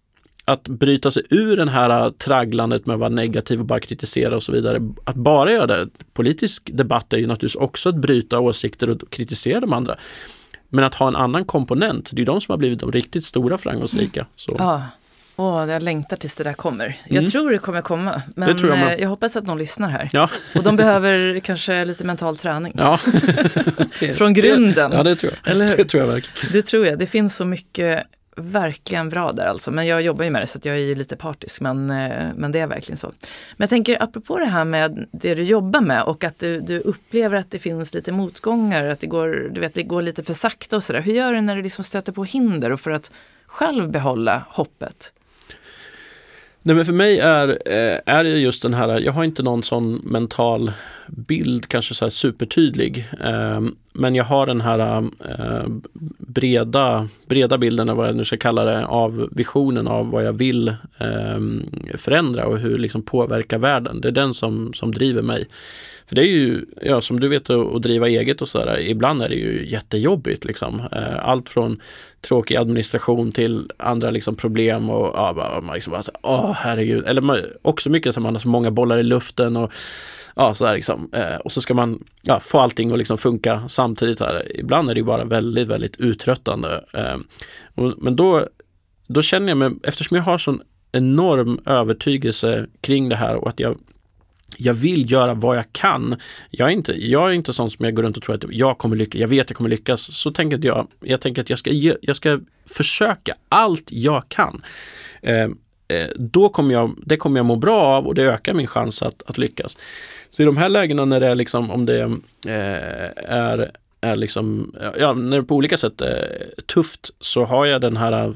[0.52, 4.36] att bryta sig ur den här äh, tragglandet med att vara negativ och bara kritisera
[4.36, 4.78] och så vidare.
[5.04, 5.88] Att bara göra det.
[6.12, 9.96] Politisk debatt är ju naturligtvis också att bryta åsikter och kritisera de andra.
[10.68, 13.24] Men att ha en annan komponent, det är ju de som har blivit de riktigt
[13.24, 14.26] stora framgångsrika.
[14.36, 14.56] Så.
[14.58, 14.82] Ja.
[15.36, 16.96] Åh, jag längtar tills det där kommer.
[17.08, 17.30] Jag Mm.
[17.30, 18.22] tror det kommer komma.
[18.36, 19.00] Men Det jag jag, med.
[19.00, 20.08] jag hoppas att någon lyssnar här.
[20.12, 22.72] Ja, Och de behöver kanske lite mental träning.
[22.76, 22.98] ja.
[24.00, 24.90] Det- Från grunden.
[24.90, 25.50] Det, ja, det tror jag.
[25.52, 25.76] Eller hur?
[25.76, 26.52] Det tror jag verkligen.
[26.52, 26.98] Det tror jag.
[26.98, 28.06] Det finns så mycket
[28.36, 29.70] verkligen bra där alltså.
[29.70, 31.60] Men jag jobbar ju med det så att jag är ju lite partisk.
[31.60, 33.06] Men, eh, men det är verkligen så.
[33.56, 36.80] Men jag tänker apropå det här med det du jobbar med och att du, du
[36.80, 38.84] upplever att det finns lite motgångar.
[38.84, 41.00] Att det går, du vet, det går lite för sakta och sådär.
[41.00, 43.12] Hur gör du när du liksom stöter på hinder och för att
[43.46, 45.12] själv behålla hoppet?
[46.62, 49.62] Nej men för mig är, eh, är det just den här, jag har inte någon
[49.62, 50.72] sån mental
[51.06, 53.08] bild kanske så här supertydlig.
[53.24, 54.78] Ehm, men jag har den här
[55.28, 55.64] eh,
[56.18, 60.32] breda, breda bilden av vad jag nu ska kalla det av visionen av vad jag
[60.32, 61.62] vill ehm,
[61.94, 64.00] förändra och hur liksom påverka världen.
[64.00, 65.48] Det är den som, som driver mig.
[66.10, 69.28] För det är ju, ja, som du vet, att, driva eget och sådär, ibland är
[69.28, 70.44] det ju jättejobbigt.
[70.44, 70.80] Liksom.
[70.92, 71.80] Eh, allt från
[72.20, 77.04] tråkig administration till andra liksom, problem och ja, bara, man liksom bara, så, åh herregud.
[77.06, 79.72] Eller man, också mycket som man har så många bollar i luften och
[80.36, 81.10] ja, sådär liksom.
[81.12, 84.20] Eh, och så ska man ja, få allting att liksom funka samtidigt.
[84.20, 84.58] Här.
[84.58, 86.84] Ibland är det ju bara väldigt, väldigt uttröttande.
[86.94, 87.16] Eh,
[87.96, 88.46] men då,
[89.06, 93.60] då känner jag mig, eftersom jag har sån enorm övertygelse kring det här och att
[93.60, 93.76] jag
[94.56, 96.16] jag vill göra vad jag kan.
[96.50, 98.78] Jag är inte, jag är inte sån som jag går runt och tror att jag
[98.78, 100.00] kommer lyckas, jag vet att jag kommer lyckas.
[100.00, 100.86] Så tänker inte jag.
[101.00, 104.62] Jag tänker att jag ska, ge, jag ska försöka allt jag kan.
[105.22, 105.48] Eh,
[105.88, 109.02] eh, då kommer jag, det kommer jag må bra av och det ökar min chans
[109.02, 109.76] att, att lyckas.
[110.30, 112.00] Så i de här lägena när det är liksom, om det
[112.46, 113.70] eh, är,
[114.00, 118.34] är liksom, ja, när det på olika sätt är tufft så har jag den här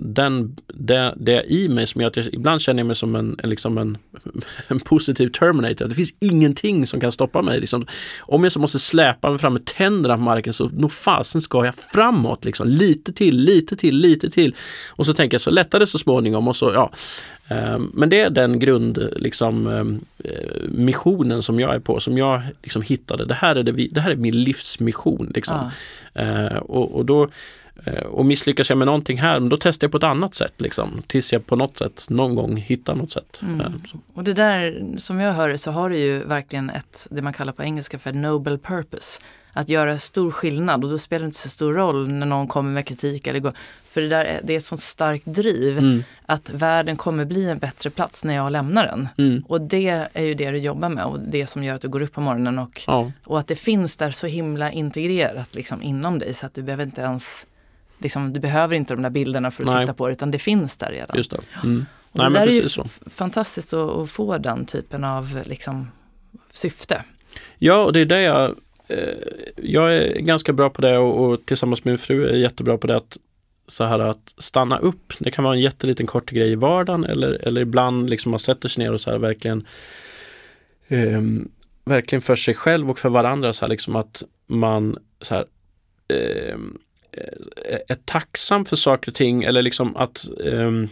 [0.00, 3.36] den, det, det i mig som gör att jag ibland känner jag mig som en,
[3.42, 3.98] liksom en,
[4.68, 5.86] en positiv Terminator.
[5.88, 7.60] Det finns ingenting som kan stoppa mig.
[7.60, 7.86] Liksom.
[8.20, 11.64] Om jag så måste släpa mig fram med tänderna på marken så nog fasen ska
[11.64, 12.44] jag framåt.
[12.44, 12.68] Liksom.
[12.68, 14.54] Lite till, lite till, lite till.
[14.88, 16.90] Och så tänker jag så lättar det så småningom och så, ja.
[17.48, 19.66] Ehm, Men det är den grund, liksom,
[20.18, 20.32] eh,
[20.68, 23.24] missionen som jag är på, som jag liksom hittade.
[23.24, 25.32] Det här är, det, vi- det här är min livsmission.
[25.34, 25.70] Liksom.
[26.14, 26.22] Ja.
[26.22, 27.28] Eh, och, och då eh,
[28.10, 30.60] och misslyckas jag med någonting här, då testar jag på ett annat sätt.
[30.60, 33.40] Liksom, tills jag på något sätt, någon gång hittar något sätt.
[33.42, 33.60] Mm.
[33.60, 33.66] Eh.
[34.14, 37.52] Och det där, som jag hör så har du ju verkligen ett, det man kallar
[37.52, 39.20] på engelska för noble purpose.
[39.56, 42.70] Att göra stor skillnad och då spelar det inte så stor roll när någon kommer
[42.70, 43.52] med kritik eller går.
[43.90, 47.48] För det där är, det är ett sånt starkt driv Mm, att världen kommer bli
[47.48, 49.08] en bättre plats när jag lämnar den.
[49.18, 51.88] mm, Och det är ju det du jobbar med och det som gör att du
[51.88, 55.82] går upp på morgonen och, ja, och att det finns där så himla integrerat liksom
[55.82, 57.46] inom dig så att du behöver inte ens
[57.98, 59.82] Liksom, du behöver inte de där bilderna för att Nej.
[59.86, 61.16] titta på det utan det finns där redan.
[61.16, 61.40] just det.
[61.64, 61.86] Mm.
[62.12, 62.84] Och Nej, det där är ju så.
[63.06, 65.90] fantastiskt att, att få den typen av liksom,
[66.52, 67.04] syfte.
[67.58, 68.54] Ja, och det är det jag
[68.88, 68.98] eh,
[69.56, 72.86] Jag är ganska bra på det och, och tillsammans med min fru är jättebra på
[72.86, 73.18] det att
[73.66, 75.12] så här att stanna upp.
[75.18, 78.68] Det kan vara en jätteliten kort grej i vardagen eller, eller ibland liksom man sätter
[78.68, 79.66] sig ner och så här verkligen
[80.88, 81.48] ehm,
[81.84, 85.44] verkligen för sig själv och för varandra så här liksom att man så här
[86.08, 86.56] eh,
[87.16, 90.88] Eh, är tacksam för saker och ting eller liksom att um,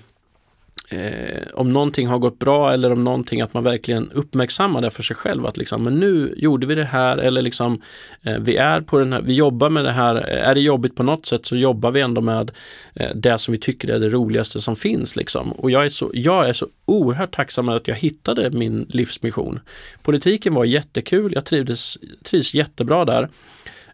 [0.93, 5.03] eh, om någonting har gått bra eller om någonting att man verkligen uppmärksammar det för
[5.03, 5.47] sig själv.
[5.47, 7.83] Att liksom, men nu gjorde vi det här eller liksom
[8.23, 10.15] eh, vi är på den här, vi jobbar med det här.
[10.17, 12.51] Eh, är det jobbigt på något sätt så jobbar vi ändå med
[12.95, 15.17] eh, det som vi tycker är det roligaste som finns.
[15.17, 15.53] Liksom.
[15.53, 19.61] Och jag är, så, jag är så oerhört tacksam att jag hittade min livsmission.
[20.03, 23.29] Politiken var jättekul, jag trivdes, trivs jättebra där.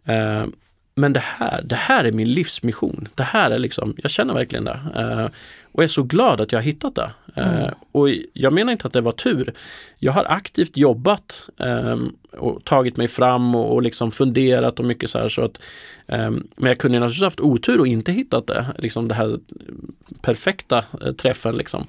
[0.04, 0.46] Eh,
[0.98, 3.08] men det här, det här är min livsmission.
[3.14, 4.80] Det här är liksom, jag känner verkligen det.
[4.96, 5.28] Eh,
[5.72, 7.10] och är så glad att jag har hittat det.
[7.34, 7.74] Eh, mm.
[7.92, 9.52] och jag menar inte att det var tur.
[9.98, 15.10] Jag har aktivt jobbat um, och tagit mig fram och, och liksom funderat och mycket
[15.10, 15.28] så här.
[15.28, 15.60] Så att,
[16.06, 18.66] um, men jag kunde naturligtvis haft otur och inte hittat det.
[18.78, 19.38] Liksom det här
[20.22, 21.56] perfekta uh, träffen.
[21.56, 21.86] Liksom.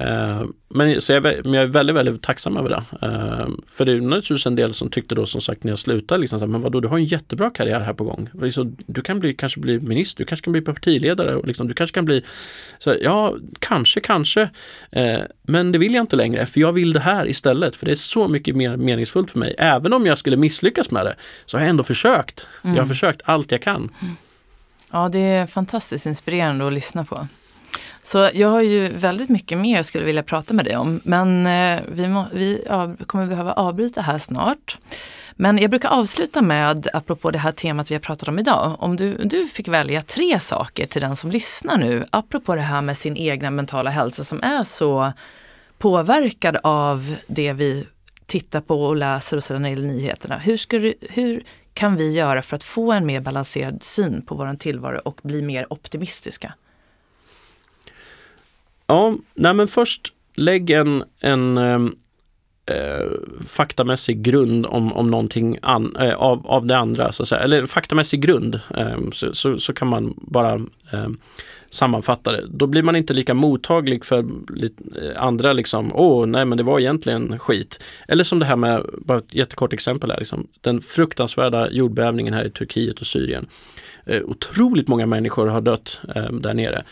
[0.00, 3.06] Uh, men, så jag, men jag är väldigt, väldigt tacksam över det.
[3.06, 6.20] Uh, för det är naturligtvis en del som tyckte då som sagt när jag slutade,
[6.20, 8.28] liksom, här, men vadå, du har en jättebra karriär här på gång.
[8.86, 11.94] Du kan bli, kanske bli minister, du kanske kan bli partiledare, och liksom, du kanske
[11.94, 12.22] kan bli,
[12.78, 14.42] så, ja, kanske, kanske.
[14.96, 17.76] Uh, men det vill jag inte längre, för jag vill det här istället.
[17.76, 19.54] För det är så mycket mer meningsfullt för mig.
[19.58, 21.16] Även om jag skulle misslyckas med det,
[21.46, 22.46] så har jag ändå försökt.
[22.64, 22.76] Mm.
[22.76, 23.90] Jag har försökt allt jag kan.
[24.02, 24.16] Mm.
[24.90, 27.28] Ja, det är fantastiskt inspirerande att lyssna på.
[28.06, 31.00] Så jag har ju väldigt mycket mer jag skulle vilja prata med dig om.
[31.04, 34.78] Men eh, vi, må, vi av, kommer behöva avbryta här snart.
[35.32, 38.96] Men jag brukar avsluta med, apropå det här temat vi har pratat om idag, om
[38.96, 42.96] du, du fick välja tre saker till den som lyssnar nu, apropå det här med
[42.96, 45.12] sin egna mentala hälsa som är så
[45.78, 47.86] påverkad av det vi
[48.26, 50.38] tittar på och läser och sedan när det gäller nyheterna.
[50.38, 51.44] Hur, ska du, hur
[51.74, 55.42] kan vi göra för att få en mer balanserad syn på vår tillvaro och bli
[55.42, 56.54] mer optimistiska?
[58.86, 61.94] Ja, nej men först lägg en, en ehm,
[62.66, 63.10] eh,
[63.46, 67.12] faktamässig grund om, om någonting an, eh, av, av det andra.
[67.12, 67.40] Så att säga.
[67.40, 70.54] Eller faktamässig grund, eh, så, så, så, kan man bara
[70.92, 71.08] eh,
[71.70, 72.46] sammanfatta det.
[72.48, 74.24] Då blir man inte lika mottaglig för
[74.54, 74.84] lite,
[75.16, 77.82] andra liksom, åh nej men det var egentligen skit.
[78.08, 82.44] Eller som det här med, bara ett jättekort exempel här, liksom, den fruktansvärda jordbävningen här
[82.44, 83.46] i Turkiet och Syrien.
[84.06, 86.84] Eh, otroligt många människor har dött eh, där nere.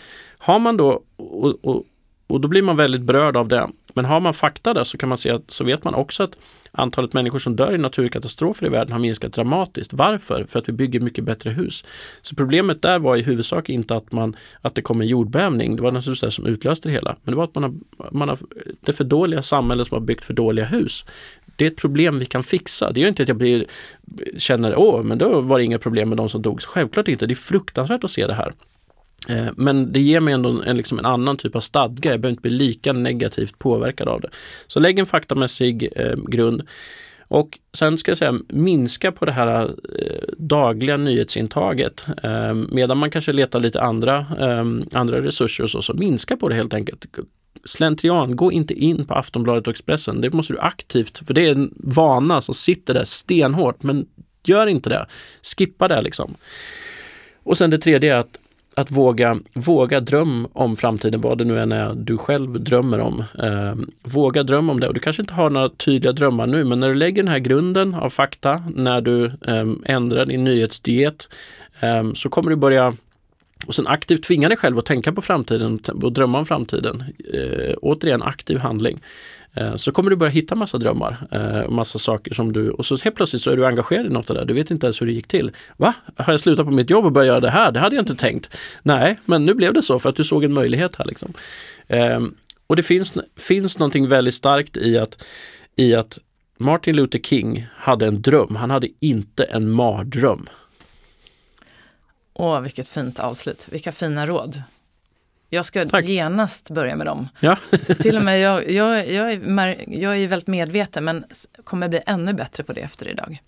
[0.45, 1.85] Har man då, och, och,
[2.27, 3.69] och då blir man väldigt berörd av det.
[3.95, 6.37] Men har man fakta där så kan man se att så vet man också att
[6.73, 9.93] antalet människor som dör i naturkatastrofer i världen har minskat dramatiskt.
[9.93, 10.45] Varför?
[10.49, 11.85] För att vi bygger mycket bättre hus.
[12.23, 15.77] Så problemet där var i huvudsak inte att, man, att det kom en jordbävning.
[15.77, 17.17] Det var naturligtvis det som utlöste det hela.
[17.23, 17.75] Men det var att man har,
[18.13, 18.39] man har
[18.81, 21.05] det för dåliga samhället som har byggt för dåliga hus
[21.57, 22.93] det är ett problem vi kan fixa.
[22.93, 23.67] Det gör inte att jag blir,
[24.39, 26.63] känner, åh, men då var det inga problem med de som dog.
[26.63, 28.53] Självklart inte, det är fruktansvärt att se det här.
[29.29, 32.11] Eh, men det ger mig ändå en, liksom en annan typ av stadga.
[32.11, 34.29] Jag behöver inte bli lika negativt påverkad av det.
[34.67, 36.63] Så lägg en faktamässig eh, grund.
[37.29, 39.63] Och sen ska jag säga minska på det här
[39.99, 42.07] eh, dagliga nyhetsintaget.
[42.23, 44.65] Eh, medan man kanske letar lite andra, eh,
[44.99, 47.07] andra resurser och så, så minska på det helt enkelt.
[47.65, 50.21] Slentrian, gå inte in på Aftonbladet och Expressen.
[50.21, 53.83] Det måste du aktivt, för det är en vana som sitter där stenhårt.
[53.83, 54.07] Men
[54.45, 55.07] gör inte det.
[55.57, 56.35] Skippa det liksom.
[57.43, 58.39] Och sen det tredje är att
[58.77, 63.25] att våga, våga dröm om framtiden, vad det nu än är du själv drömmer om.
[63.39, 64.89] Eh, våga drömma om det.
[64.89, 67.39] Och du kanske inte har några tydliga drömmar nu, men när du lägger den här
[67.39, 71.29] grunden av fakta, när du eh, ändrar din nyhetsdiet,
[71.81, 72.95] eh, så kommer du börja
[73.67, 77.05] och sen aktivt tvinga dig själv att tänka på framtiden och drömma om framtiden.
[77.33, 79.01] Eh, återigen aktiv handling.
[79.57, 82.97] Eh, så kommer du börja hitta massa drömmar, eh, massa saker som du, och så
[82.97, 84.47] helt plötsligt så är du engagerad i något av det där.
[84.47, 85.51] Du vet inte ens hur det gick till.
[85.77, 85.95] Va?
[86.17, 87.73] Har jag slutat på mitt jobb och börjat göra det här?
[87.73, 88.57] Det hade jag inte tänkt.
[88.83, 91.05] Nej, men nu blev det så för att du såg en möjlighet här.
[91.05, 91.33] Liksom.
[91.87, 92.21] Eh,
[92.67, 95.23] och det finns, finns någonting väldigt starkt i att,
[95.77, 96.19] i att
[96.59, 98.57] Martin Luther King hade en dröm.
[98.57, 100.49] Han hade inte en mardröm.
[102.35, 103.69] Åh, vilket fint avslut.
[103.71, 104.63] Vilka fina råd.
[105.55, 106.05] Jag ska Tack.
[106.05, 107.29] genast börja med dem.
[107.41, 107.57] Ja.
[108.01, 111.25] Till och med jag, jag, jag, är, jag är väldigt medveten men
[111.65, 113.43] kommer bli ännu bättre på det efter idag.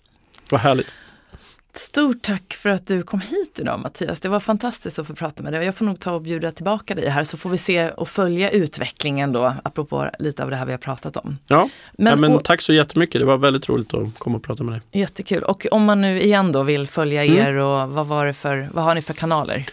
[0.51, 0.87] Vad härligt.
[1.77, 4.19] Stort tack för att du kom hit idag Mattias.
[4.19, 5.65] Det var fantastiskt att få prata med dig.
[5.65, 8.49] Jag får nog ta och bjuda tillbaka dig här så får vi se och följa
[8.49, 11.37] utvecklingen då, apropå lite av det här vi har pratat om.
[11.47, 13.21] Ja, men, ja, men och, tack så jättemycket.
[13.21, 15.01] Det var väldigt roligt att komma och prata med dig.
[15.01, 15.43] Jättekul.
[15.43, 17.47] Och om man nu igen då vill följa mm.
[17.47, 19.65] er och vad, var det för, vad har ni för kanaler?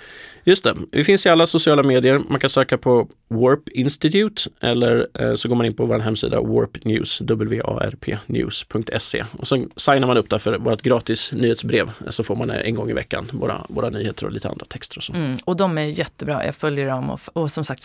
[0.44, 2.20] Just det, vi finns i alla sociala medier.
[2.28, 6.40] Man kan söka på Warp Institute eller eh, så går man in på vår hemsida
[6.40, 12.36] Warp News, warpnews.se och sen signar man upp där för vårt gratis nyhetsbrev så får
[12.36, 14.98] man en gång i veckan våra, våra nyheter och lite andra texter.
[14.98, 15.12] Och, så.
[15.12, 17.84] Mm, och de är jättebra, jag följer dem och, och som sagt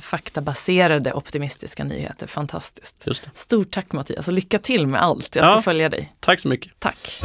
[0.00, 3.06] faktabaserade optimistiska nyheter, fantastiskt.
[3.34, 6.12] Stort tack Mattias och lycka till med allt, jag ska ja, följa dig.
[6.20, 6.72] Tack så mycket.
[6.78, 7.20] Tack.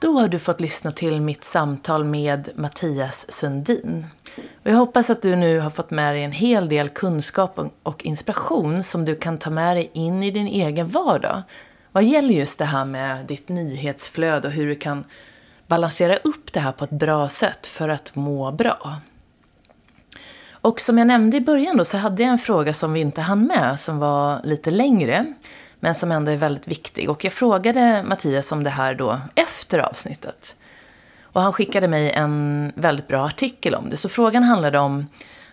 [0.00, 4.06] Då har du fått lyssna till mitt samtal med Mattias Sundin.
[4.36, 8.04] Och jag hoppas att du nu har fått med dig en hel del kunskap och
[8.04, 11.42] inspiration som du kan ta med dig in i din egen vardag.
[11.92, 15.04] Vad gäller just det här med ditt nyhetsflöde och hur du kan
[15.66, 18.96] balansera upp det här på ett bra sätt för att må bra.
[20.50, 23.20] Och som jag nämnde i början då så hade jag en fråga som vi inte
[23.20, 25.34] hann med som var lite längre
[25.80, 27.10] men som ändå är väldigt viktig.
[27.10, 30.56] Och jag frågade Mattias om det här då efter avsnittet.
[31.22, 33.96] Och han skickade mig en väldigt bra artikel om det.
[33.96, 35.06] Så frågan handlade om,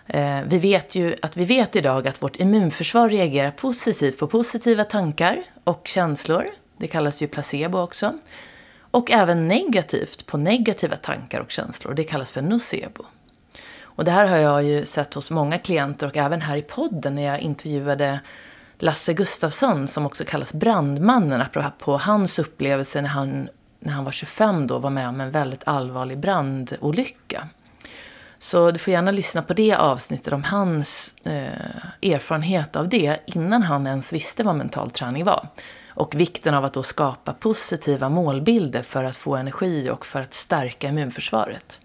[0.08, 4.84] eh, vi vet ju att vi vet idag att vårt immunförsvar reagerar positivt på positiva
[4.84, 6.46] tankar och känslor.
[6.78, 8.14] Det kallas ju placebo också.
[8.92, 11.94] Och även negativt på negativa tankar och känslor.
[11.94, 13.06] Det kallas för nocebo.
[13.82, 17.16] Och det här har jag ju sett hos många klienter och även här i podden
[17.16, 18.20] när jag intervjuade
[18.78, 23.50] Lasse Gustafsson som också kallas brandmannen apropå hans upplevelse när han,
[23.80, 27.48] när han var 25 då var med om en väldigt allvarlig brandolycka.
[28.40, 33.64] Så du får gärna lyssna på det avsnittet om hans eh, erfarenhet av det innan
[33.64, 35.48] han ens visste vad mental träning var.
[35.90, 40.34] Och vikten av att då skapa positiva målbilder för att få energi och för att
[40.34, 41.80] stärka immunförsvaret.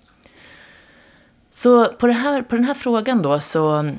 [1.51, 3.95] Så på, här, på den här frågan då så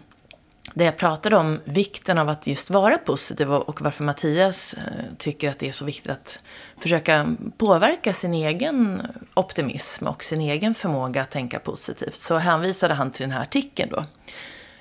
[0.73, 4.83] där jag pratade om vikten av att just vara positiv och varför Mattias eh,
[5.17, 6.43] tycker att det är så viktigt att
[6.77, 9.01] försöka påverka sin egen
[9.33, 13.89] optimism och sin egen förmåga att tänka positivt så hänvisade han till den här artikeln
[13.91, 14.05] då.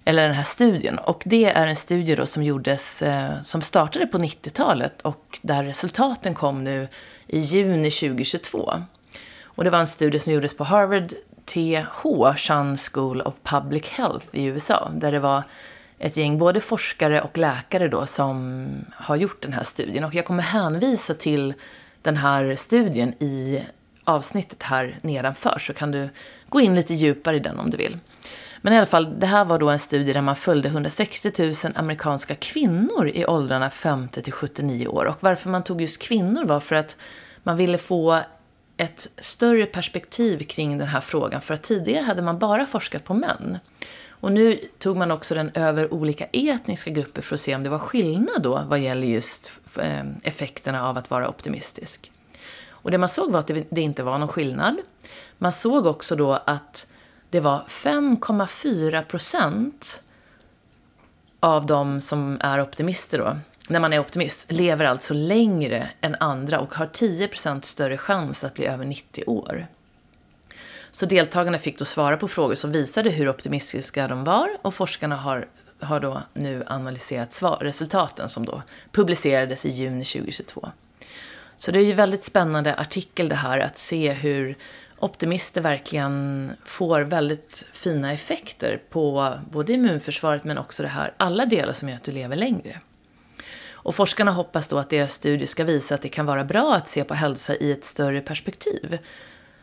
[0.05, 0.99] Eller den här studien.
[0.99, 5.63] Och det är en studie då som gjordes, eh, som startade på 90-talet och där
[5.63, 6.89] resultaten kom nu
[7.27, 8.73] i juni 2022.
[9.45, 11.13] Och det var en studie som gjordes på Harvard
[11.45, 15.43] TH, Chan School of Public Health i USA, där det var
[16.01, 20.05] ett gäng både forskare och läkare då som har gjort den här studien.
[20.05, 21.55] Och jag kommer hänvisa till
[22.03, 23.63] den här studien i
[24.05, 26.09] avsnittet här nedanför så kan du
[26.49, 27.99] gå in lite djupare i den om du vill.
[28.61, 31.55] Men i alla fall, det här var då en studie där man följde 160 000
[31.75, 35.05] amerikanska kvinnor i åldrarna 50 till 79 år.
[35.05, 36.97] Och varför man tog just kvinnor var för att
[37.43, 38.21] man ville få
[38.77, 41.41] ett större perspektiv kring den här frågan.
[41.41, 43.59] För att tidigare hade man bara forskat på män.
[44.21, 47.71] Och nu tog man också den över olika etniska grupper för att se om det
[47.71, 52.13] var skillnad då vad gäller just eh, effekterna av att vara optimistisk.
[52.69, 54.77] Och det man såg var att det inte var någon skillnad.
[55.39, 56.87] Man såg också då att
[57.31, 60.03] det var 5,4 procent
[61.41, 63.37] av de som är optimister då,
[63.69, 68.45] när man är optimist, lever alltså längre än andra och har 10 procent större chans
[68.45, 69.67] att bli över 90 år.
[70.91, 75.17] Så deltagarna fick då svara på frågor som visade hur optimistiska de var och forskarna
[75.17, 75.49] har,
[75.81, 78.63] har då nu analyserat svar, resultaten som då
[78.93, 80.69] publicerades i juni 2022.
[81.57, 84.57] Så det är ju väldigt spännande artikel det här att se hur
[84.99, 91.73] optimister verkligen får väldigt fina effekter på både immunförsvaret men också det här, alla delar
[91.73, 92.81] som gör att du lever längre.
[93.83, 96.89] Och forskarna hoppas då att deras studie ska visa att det kan vara bra att
[96.89, 98.99] se på hälsa i ett större perspektiv.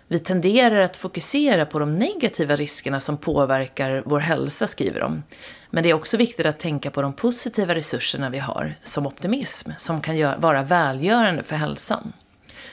[0.10, 5.24] Vi tenderar att fokusera på de negativa riskerna som påverkar vår hälsa, skriver de.
[5.70, 9.72] Men det är också viktigt att tänka på de positiva resurserna vi har, som optimism,
[9.78, 12.14] som kan vara välgörande för hälsan.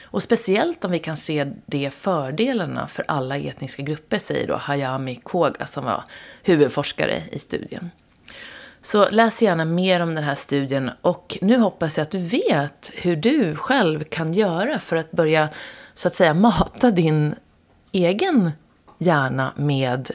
[0.03, 5.17] Och speciellt om vi kan se de fördelarna för alla etniska grupper, säger då Hayami
[5.17, 6.05] Koga som var
[6.43, 7.91] huvudforskare i studien.
[8.83, 12.93] Så läs gärna mer om den här studien och nu hoppas jag att du vet
[12.95, 15.49] hur du själv kan göra för att börja
[15.95, 17.35] så att säga mata din
[17.93, 18.51] egen
[18.99, 20.11] hjärna med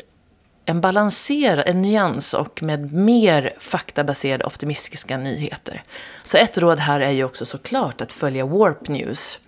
[0.65, 5.83] en balanserad, en nyans och med mer faktabaserade optimistiska nyheter.
[6.23, 9.39] Så ett råd här är ju också såklart att följa Warp News.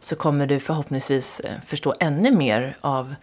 [0.00, 3.14] Så kommer du förhoppningsvis eh, förstå ännu mer av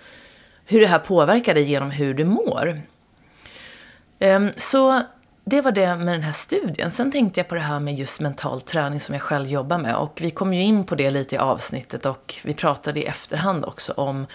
[0.65, 2.82] hur det här påverkar dig genom hur du mår.
[4.20, 5.01] Ehm, så
[5.50, 6.91] det var det med den här studien.
[6.91, 9.95] Sen tänkte jag på det här med just mental träning som jag själv jobbar med.
[9.95, 13.66] Och vi kom ju in på det lite i avsnittet och vi pratade i efterhand
[13.66, 14.26] också om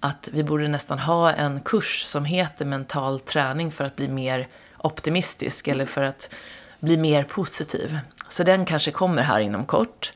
[0.00, 4.48] att vi borde nästan ha en kurs som heter mental träning för att bli mer
[4.78, 6.34] optimistisk eller för att
[6.80, 7.98] bli mer positiv.
[8.28, 10.12] Så den kanske kommer här inom kort.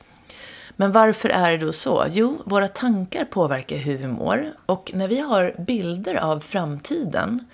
[0.77, 2.05] Men varför är det då så?
[2.09, 7.45] Jo, våra tankar påverkar hur vi mår och när vi har bilder av framtiden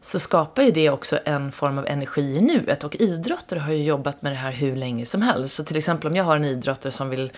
[0.00, 2.84] så skapar ju det också en form av energi i nuet.
[2.84, 5.54] Och idrottare har ju jobbat med det här hur länge som helst.
[5.54, 7.32] Så till exempel om jag har en idrottare som vill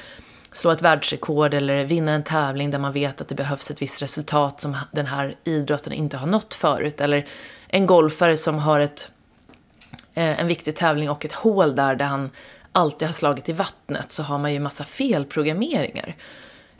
[0.52, 4.02] slå ett världsrekord eller vinna en tävling där man vet att det behövs ett visst
[4.02, 7.00] resultat som den här idrotten inte har nått förut.
[7.00, 7.26] Eller
[7.68, 9.08] en golfare som har ett,
[10.14, 12.30] eh, en viktig tävling och ett hål där, där han
[12.72, 16.16] alltid har slagit i vattnet så har man ju massa felprogrammeringar.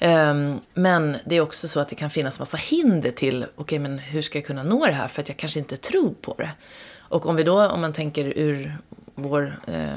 [0.02, 3.78] Ehm, men det är också så att det kan finnas massa hinder till, okej okay,
[3.78, 6.34] men hur ska jag kunna nå det här för att jag kanske inte tror på
[6.38, 6.50] det.
[6.98, 8.76] Och om vi då, om man tänker ur
[9.14, 9.88] vår, eh,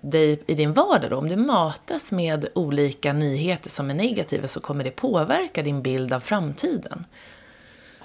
[0.00, 4.60] dig i din vardag då, om du matas med olika nyheter som är negativa så
[4.60, 7.04] kommer det påverka din bild av framtiden.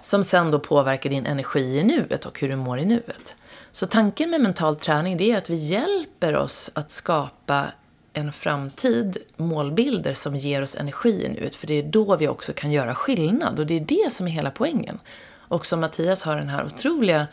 [0.02, 3.36] Som sen då påverkar din energi i nuet och hur du mår i nuet.
[3.72, 7.66] Så tanken med mental träning det är att vi hjälper oss att skapa
[8.14, 11.56] en framtid, målbilder som ger oss energi i nuet.
[11.56, 14.32] För det är då vi också kan göra skillnad och det är det som är
[14.32, 15.00] hela poängen.
[15.48, 17.28] Och som Mattias har den här otroliga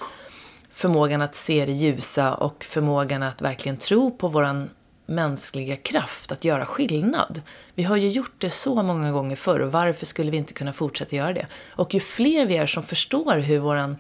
[0.71, 4.71] förmågan att se det ljusa och förmågan att verkligen tro på våran
[5.07, 7.43] mänskliga kraft att göra skillnad.
[7.75, 10.73] Vi har ju gjort det så många gånger förr och varför skulle vi inte kunna
[10.73, 11.47] fortsätta göra det?
[11.71, 13.97] Och ju fler vi är som förstår hur våran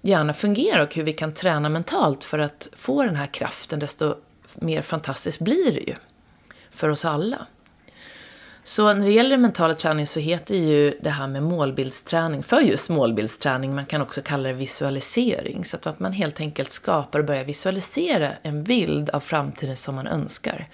[0.00, 4.14] hjärna fungerar och hur vi kan träna mentalt för att få den här kraften, desto
[4.60, 5.94] mer fantastiskt blir det ju.
[6.70, 7.46] För oss alla.
[8.62, 12.90] Så när det gäller mental träning så heter ju det här med målbildsträning för just
[12.90, 13.74] målbildsträning.
[13.74, 15.64] Man kan också kalla det visualisering.
[15.64, 20.06] Så att man helt enkelt skapar och börjar visualisera en bild av framtiden som man
[20.06, 20.68] önskar.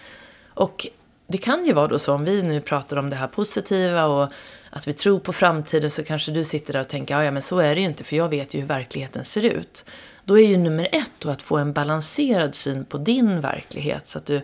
[0.49, 0.87] Och
[1.27, 4.33] det kan ju vara då så, om vi nu pratar om det här positiva och
[4.71, 7.59] att vi tror på framtiden så kanske du sitter där och tänker, ja men så
[7.59, 9.85] är det ju inte för jag vet ju hur verkligheten ser ut.
[10.25, 14.19] Då är ju nummer ett då att få en balanserad syn på din verklighet så
[14.19, 14.43] att du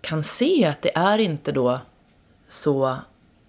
[0.00, 1.80] kan se att det är inte då
[2.48, 2.96] så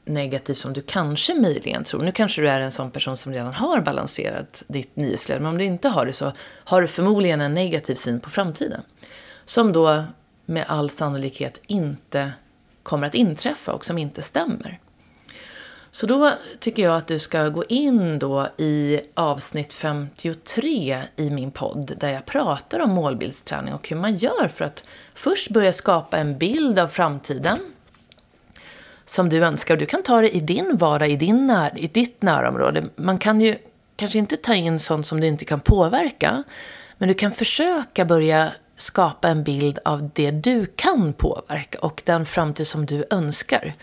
[0.06, 2.03] negativt som du kanske möjligen tror.
[2.03, 5.57] Nu kanske du är en sån person som redan har balanserat ditt nyhetsflöde, men om
[5.57, 6.32] du inte har det så
[6.64, 8.82] har du förmodligen en negativ syn på framtiden.
[9.45, 10.03] Som då
[10.45, 12.32] med all sannolikhet inte
[12.84, 14.80] kommer att inträffa och som inte stämmer.
[15.96, 21.52] Så då tycker jag att du ska gå in då i avsnitt 53 i min
[21.52, 26.18] podd där jag pratar om målbildsträning och hur man gör för att först börja skapa
[26.18, 27.60] en bild av framtiden
[29.06, 29.78] som du önskar.
[29.78, 32.86] Du kan ta det i din vardag, i, din när, i ditt närområde.
[32.96, 33.58] Man kan ju
[33.96, 36.44] kanske inte ta in sånt som du inte kan påverka,
[36.98, 42.26] men du kan försöka börja skapa en bild av det du kan påverka och den
[42.26, 43.74] framtid som du önskar.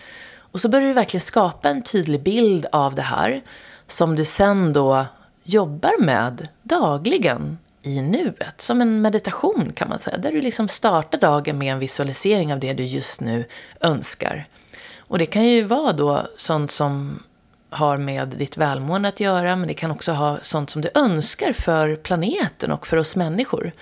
[0.53, 3.43] Och så börjar du verkligen skapa en tydlig bild av det här
[3.87, 5.07] som du sen då
[5.45, 8.61] jobbar med dagligen i nuet.
[8.61, 12.61] Som en meditation kan man säga, där du liksom startar dagen med en visualisering av
[12.61, 13.45] det du just nu
[13.81, 14.47] önskar.
[14.99, 17.23] Och det kan ju vara då sånt som
[17.71, 21.53] har med ditt välmående att göra, men det kan också ha sånt som du önskar
[21.53, 23.73] för planeten och för oss människor.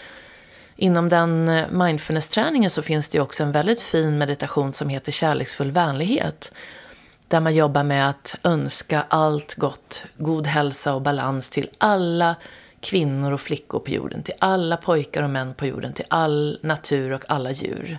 [0.76, 5.12] Inom den eh, mindfulness-träningen så finns det ju också en väldigt fin meditation som heter
[5.12, 6.52] kärleksfull vänlighet.
[7.28, 12.36] Där man jobbar med att önska allt gott, god hälsa och balans till alla
[12.80, 17.12] kvinnor och flickor på jorden, till alla pojkar och män på jorden, till all natur
[17.12, 17.98] och alla djur.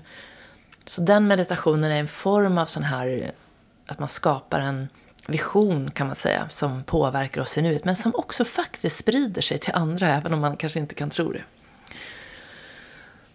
[0.85, 3.31] Så den meditationen är en form av sån här,
[3.85, 4.89] att man skapar en
[5.27, 9.57] vision kan man säga, som påverkar oss i nuet, men som också faktiskt sprider sig
[9.57, 11.43] till andra, även om man kanske inte kan tro det.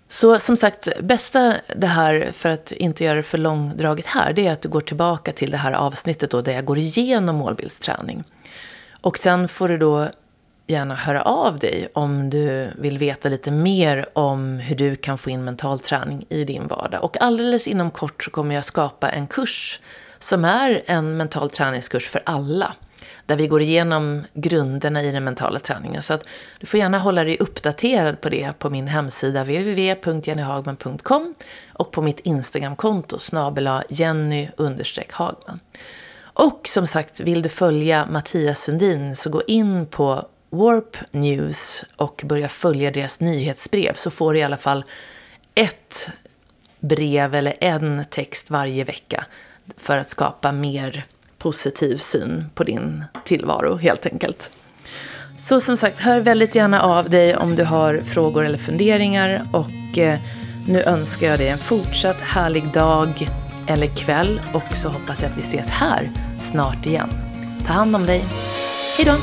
[0.08, 4.46] Så som sagt, bästa det här, för att inte göra det för långdraget här, det
[4.46, 8.24] är att du går tillbaka till det här avsnittet då, där jag går igenom målbildsträning.
[9.00, 10.08] Och sen får du då
[10.66, 15.30] gärna höra av dig om du vill veta lite mer om hur du kan få
[15.30, 17.04] in mental träning i din vardag.
[17.04, 19.80] Och alldeles inom kort så kommer jag skapa en kurs
[20.18, 22.74] som är en mental träningskurs för alla.
[23.26, 26.02] Där vi går igenom grunderna i den mentala träningen.
[26.02, 26.24] Så att
[26.60, 31.34] du får gärna hålla dig uppdaterad på det på min hemsida www.jennyhagman.com
[31.72, 34.48] och på mitt Instagramkonto snabela Jenny
[35.10, 35.60] Hagman.
[36.18, 42.22] Och som sagt, vill du följa Mattias Sundin så gå in på Warp News och
[42.24, 44.84] börja följa deras nyhetsbrev så får du i alla fall
[45.54, 46.10] ett
[46.80, 49.26] brev eller en text varje vecka
[49.76, 51.04] för att skapa mer
[51.46, 54.50] positiv syn på din tillvaro helt enkelt.
[55.36, 59.98] Så som sagt, hör väldigt gärna av dig om du har frågor eller funderingar och
[59.98, 60.20] eh,
[60.68, 63.28] nu önskar jag dig en fortsatt härlig dag
[63.66, 66.10] eller kväll och så hoppas jag att vi ses här
[66.40, 67.08] snart igen.
[67.66, 68.24] Ta hand om dig.
[68.96, 69.16] Hejdå!